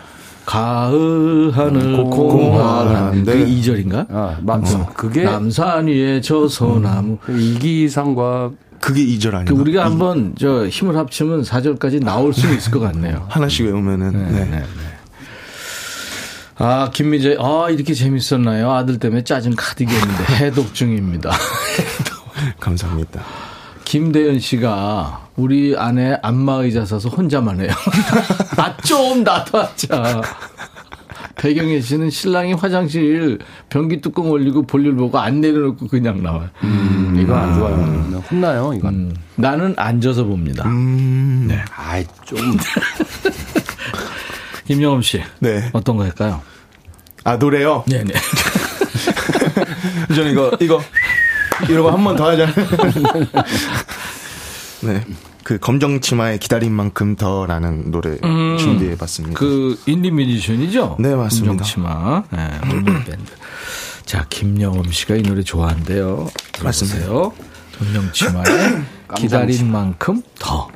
가을 0.47 1.53
하늘 1.55 1.97
공활한 1.97 2.11
공활한데. 2.11 3.33
그 3.33 3.47
2절인가? 3.47 4.07
아, 4.11 4.37
맞 4.43 4.63
그게 4.95 5.23
남산 5.25 5.87
위에 5.87 6.21
저 6.21 6.49
소나무. 6.49 7.19
이기상과 7.29 8.51
그게 8.81 9.05
2절 9.07 9.31
그 9.31 9.37
아닌가? 9.37 9.55
우리가 9.61 9.85
한번 9.85 10.35
저 10.39 10.67
힘을 10.67 10.97
합치면 10.97 11.43
4절까지 11.43 12.03
나올 12.03 12.33
수 12.33 12.53
있을 12.53 12.73
것 12.73 12.81
같네요. 12.81 13.27
하나씩 13.31 13.67
외우면은, 13.67 14.33
네. 14.33 14.63
아, 16.63 16.91
김미재, 16.93 17.39
아, 17.41 17.69
이렇게 17.71 17.95
재밌었나요? 17.95 18.71
아들 18.71 18.99
때문에 18.99 19.25
짜증 19.25 19.55
가득이었는데 19.57 20.25
해독 20.45 20.75
중입니다. 20.75 21.33
감사합니다. 22.61 23.23
김대현 23.85 24.39
씨가 24.39 25.29
우리 25.37 25.75
아내 25.77 26.19
안마의자 26.23 26.85
사서 26.85 27.09
혼자만 27.09 27.61
해요. 27.63 27.71
아, 28.59 28.77
좀 28.85 29.25
나도 29.25 29.59
하자. 29.59 30.21
배경혜 31.37 31.81
씨는 31.81 32.11
신랑이 32.11 32.53
화장실 32.53 33.39
변기 33.71 34.03
뚜껑 34.03 34.31
올리고 34.31 34.67
볼일 34.67 34.95
보고 34.97 35.19
안 35.19 35.41
내려놓고 35.41 35.87
그냥 35.89 36.23
나와요. 36.23 36.51
이거 37.19 37.35
안 37.37 37.55
좋아요. 37.55 38.23
혼나요, 38.31 38.75
이건. 38.75 38.95
음, 38.95 39.17
나는 39.37 39.73
앉아서 39.79 40.25
봅니다. 40.25 40.69
음, 40.69 41.49
아이, 41.75 42.05
좀. 42.27 42.39
김영엄 44.71 45.03
씨. 45.03 45.21
네. 45.41 45.69
어떤 45.73 45.97
거 45.97 46.05
할까요? 46.05 46.41
아, 47.25 47.37
노래요? 47.37 47.83
네네. 47.89 48.13
저는 50.15 50.31
이거, 50.31 50.53
이거, 50.61 50.81
이러고 51.69 51.91
한 51.91 52.05
번 52.05 52.15
더 52.17 52.31
하자. 52.31 52.47
네. 54.83 55.05
그 55.43 55.59
검정 55.59 56.01
치마의 56.01 56.39
기다린 56.39 56.73
만큼 56.73 57.17
더라는 57.17 57.91
노래 57.91 58.17
음. 58.23 58.57
준비해 58.59 58.97
봤습니다. 58.97 59.37
그 59.37 59.77
인디 59.87 60.13
뮤지션이죠? 60.13 60.99
네, 61.01 61.17
맞습니다. 61.17 61.51
검정치마. 61.65 62.23
네, 62.31 62.61
올드 62.73 62.93
밴드. 63.05 63.33
자, 64.05 64.25
김영흠 64.31 64.93
씨가 64.93 65.17
이 65.17 65.23
노래 65.23 65.43
좋아한대요. 65.43 66.29
들어보세요. 66.53 67.33
검정치마의 67.77 68.85
기다린 69.19 69.73
만큼 69.73 70.23
더. 70.39 70.69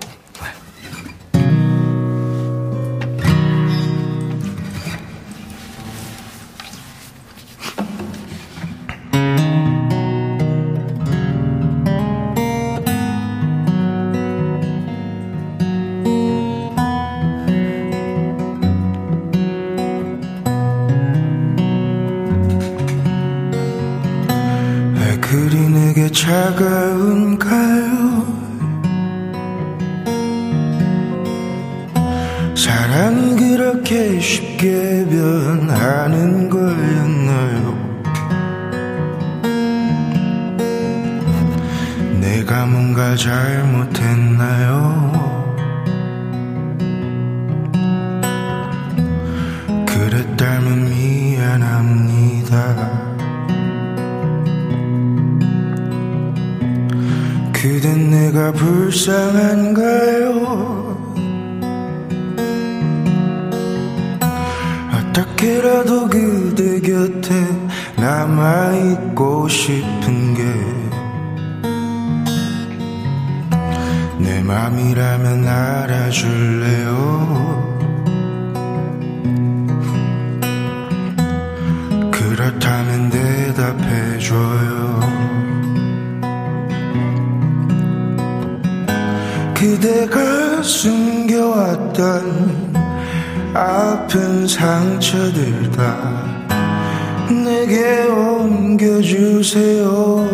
옮겨주세요. 98.75 100.27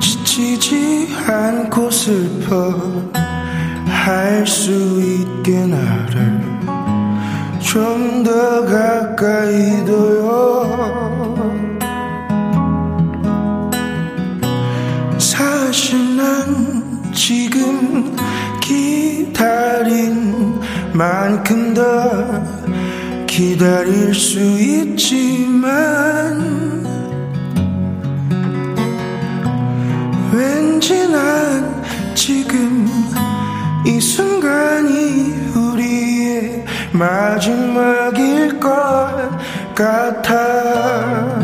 지치지 0.00 1.08
않고 1.26 1.90
슬퍼 1.90 2.72
할 3.86 4.46
수 4.46 4.70
있게 5.00 5.66
나를 5.66 6.40
좀 7.60 8.22
더 8.24 8.64
가까이 8.64 9.84
둬요. 9.84 11.36
사실 15.18 16.16
난 16.16 17.02
지금 17.12 18.16
기다린 18.60 20.60
만큼 20.92 21.74
더 21.74 22.55
기다릴 23.36 24.14
수 24.14 24.40
있지만 24.58 25.68
왠지 30.32 31.06
난 31.06 31.84
지금 32.14 32.88
이 33.84 34.00
순간이 34.00 35.34
우리의 35.54 36.64
마지막일 36.92 38.58
것 38.58 38.70
같아 39.74 41.36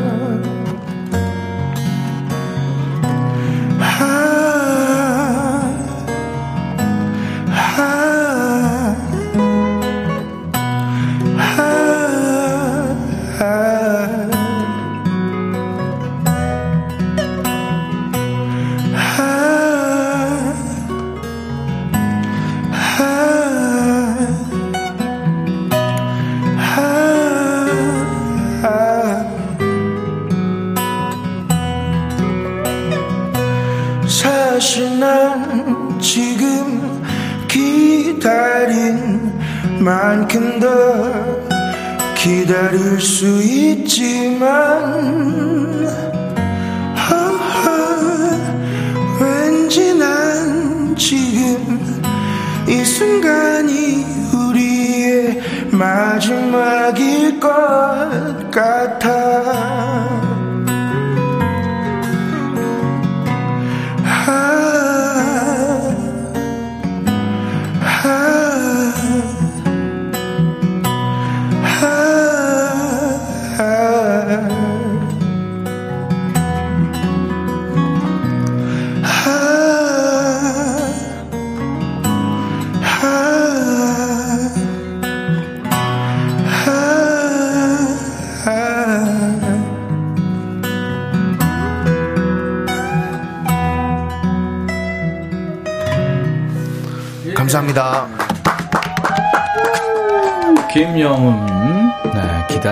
만큼 39.82 40.60
더 40.60 41.42
기다릴 42.14 43.00
수 43.00 43.42
있지만 43.42 44.94
허허, 47.10 48.38
왠지 49.20 49.92
난 49.98 50.94
지금 50.96 52.00
이 52.68 52.84
순간이 52.84 54.04
우리의 54.32 55.40
마지막일 55.72 57.40
것 57.40 57.50
같아 58.52 60.21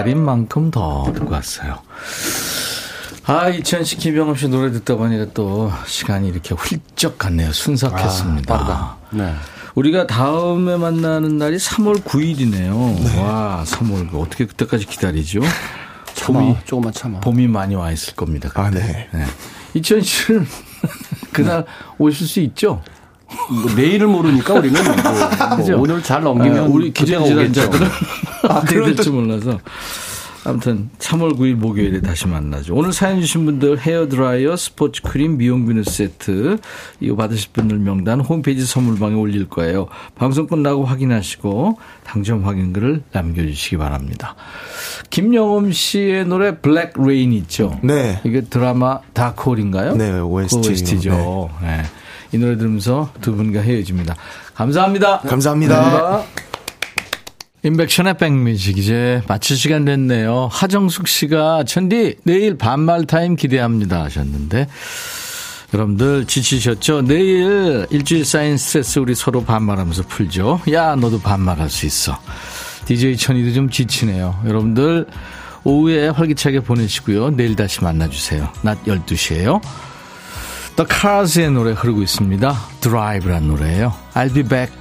기다린 0.00 0.18
만큼 0.18 0.70
더 0.70 1.10
듣고 1.14 1.32
왔어요. 1.32 1.78
아, 3.26 3.48
이천 3.50 3.84
씨, 3.84 3.96
김영음 3.96 4.34
씨 4.34 4.48
노래 4.48 4.72
듣다 4.72 4.96
보니까 4.96 5.26
또 5.34 5.70
시간이 5.86 6.28
이렇게 6.28 6.54
훌쩍 6.54 7.18
갔네요. 7.18 7.52
순삭했습니다. 7.52 8.54
아. 8.54 8.96
네. 9.10 9.34
우리가 9.74 10.06
다음에 10.06 10.76
만나는 10.76 11.36
날이 11.36 11.58
3월 11.58 12.02
9일이네요. 12.02 13.18
와, 13.20 13.62
3월 13.66 14.14
어떻게 14.14 14.46
그때까지 14.46 14.86
기다리죠? 14.86 15.40
참아, 16.14 16.60
조금만 16.64 16.92
참아. 16.92 17.20
봄이 17.20 17.46
많이 17.46 17.74
와 17.74 17.92
있을 17.92 18.14
겁니다. 18.14 18.48
그때. 18.48 18.60
아, 18.62 18.70
네. 18.70 19.08
이천 19.74 20.00
씨는 20.00 20.46
그날 21.30 21.66
오실 21.98 22.26
수 22.26 22.40
있죠? 22.40 22.82
뭐 23.50 23.74
내일을 23.74 24.06
모르니까 24.06 24.54
우리는 24.54 24.82
뭐, 24.82 24.94
뭐 25.48 25.56
그죠? 25.56 25.80
오늘 25.80 26.02
잘 26.02 26.22
넘기면 26.22 26.58
아, 26.58 26.62
우리 26.62 26.92
기존 26.92 27.22
오겠죠. 27.22 27.62
아, 28.48 28.54
어떻게 28.54 28.80
될지 28.80 29.10
몰라서. 29.10 29.58
아무튼 30.44 30.88
3월 30.98 31.36
9일 31.36 31.54
목요일에 31.54 32.00
다시 32.00 32.26
만나죠. 32.26 32.74
오늘 32.74 32.92
사연 32.92 33.20
주신 33.20 33.44
분들 33.44 33.78
헤어드라이어, 33.78 34.56
스포츠 34.56 35.02
크림, 35.02 35.36
미용 35.36 35.66
비누 35.66 35.84
세트 35.84 36.56
이거 37.00 37.14
받으실 37.14 37.50
분들 37.52 37.78
명단 37.78 38.20
홈페이지 38.20 38.64
선물방에 38.64 39.16
올릴 39.16 39.48
거예요. 39.48 39.88
방송 40.14 40.46
끝나고 40.46 40.84
확인하시고 40.84 41.78
당첨 42.04 42.46
확인글을 42.46 43.02
남겨주시기 43.12 43.76
바랍니다. 43.76 44.34
김영흠 45.10 45.72
씨의 45.72 46.24
노래 46.26 46.58
Black 46.58 46.94
Rain 46.96 47.32
있죠? 47.34 47.78
네. 47.82 48.20
이게 48.24 48.40
드라마 48.40 49.00
다크홀인가요? 49.12 49.96
네, 49.96 50.20
OST. 50.20 50.60
그 50.62 50.68
OST죠. 50.68 51.50
네. 51.60 51.82
이 52.32 52.38
노래 52.38 52.56
들으면서 52.56 53.12
두 53.20 53.34
분과 53.34 53.60
헤어집니다. 53.60 54.16
감사합니다. 54.54 55.20
감사합니다. 55.20 56.22
임백천의 57.62 58.16
백뮤직 58.16 58.78
이제 58.78 59.22
마칠 59.28 59.56
시간 59.56 59.84
됐네요. 59.84 60.48
하정숙 60.50 61.08
씨가 61.08 61.64
천디 61.64 62.16
내일 62.24 62.56
반말 62.56 63.04
타임 63.04 63.36
기대합니다 63.36 64.02
하셨는데 64.04 64.66
여러분들 65.74 66.24
지치셨죠? 66.26 67.02
내일 67.02 67.86
일주일 67.90 68.24
쌓인 68.24 68.56
스트레스 68.56 68.98
우리 68.98 69.14
서로 69.14 69.44
반말하면서 69.44 70.04
풀죠. 70.08 70.60
야 70.72 70.96
너도 70.96 71.20
반말할 71.20 71.68
수 71.68 71.86
있어. 71.86 72.18
DJ 72.86 73.16
천이도 73.18 73.52
좀 73.52 73.70
지치네요. 73.70 74.40
여러분들 74.46 75.06
오후에 75.62 76.08
활기차게 76.08 76.60
보내시고요. 76.60 77.30
내일 77.36 77.54
다시 77.54 77.84
만나주세요. 77.84 78.48
낮 78.62 78.82
12시에요. 78.84 79.60
The 80.80 80.88
Cars의 80.88 81.50
노래 81.50 81.72
흐르고 81.72 82.00
있습니다. 82.00 82.56
Drive란 82.80 83.48
노래예요. 83.48 83.92
I'll 84.14 84.32
be 84.32 84.42
back. 84.42 84.79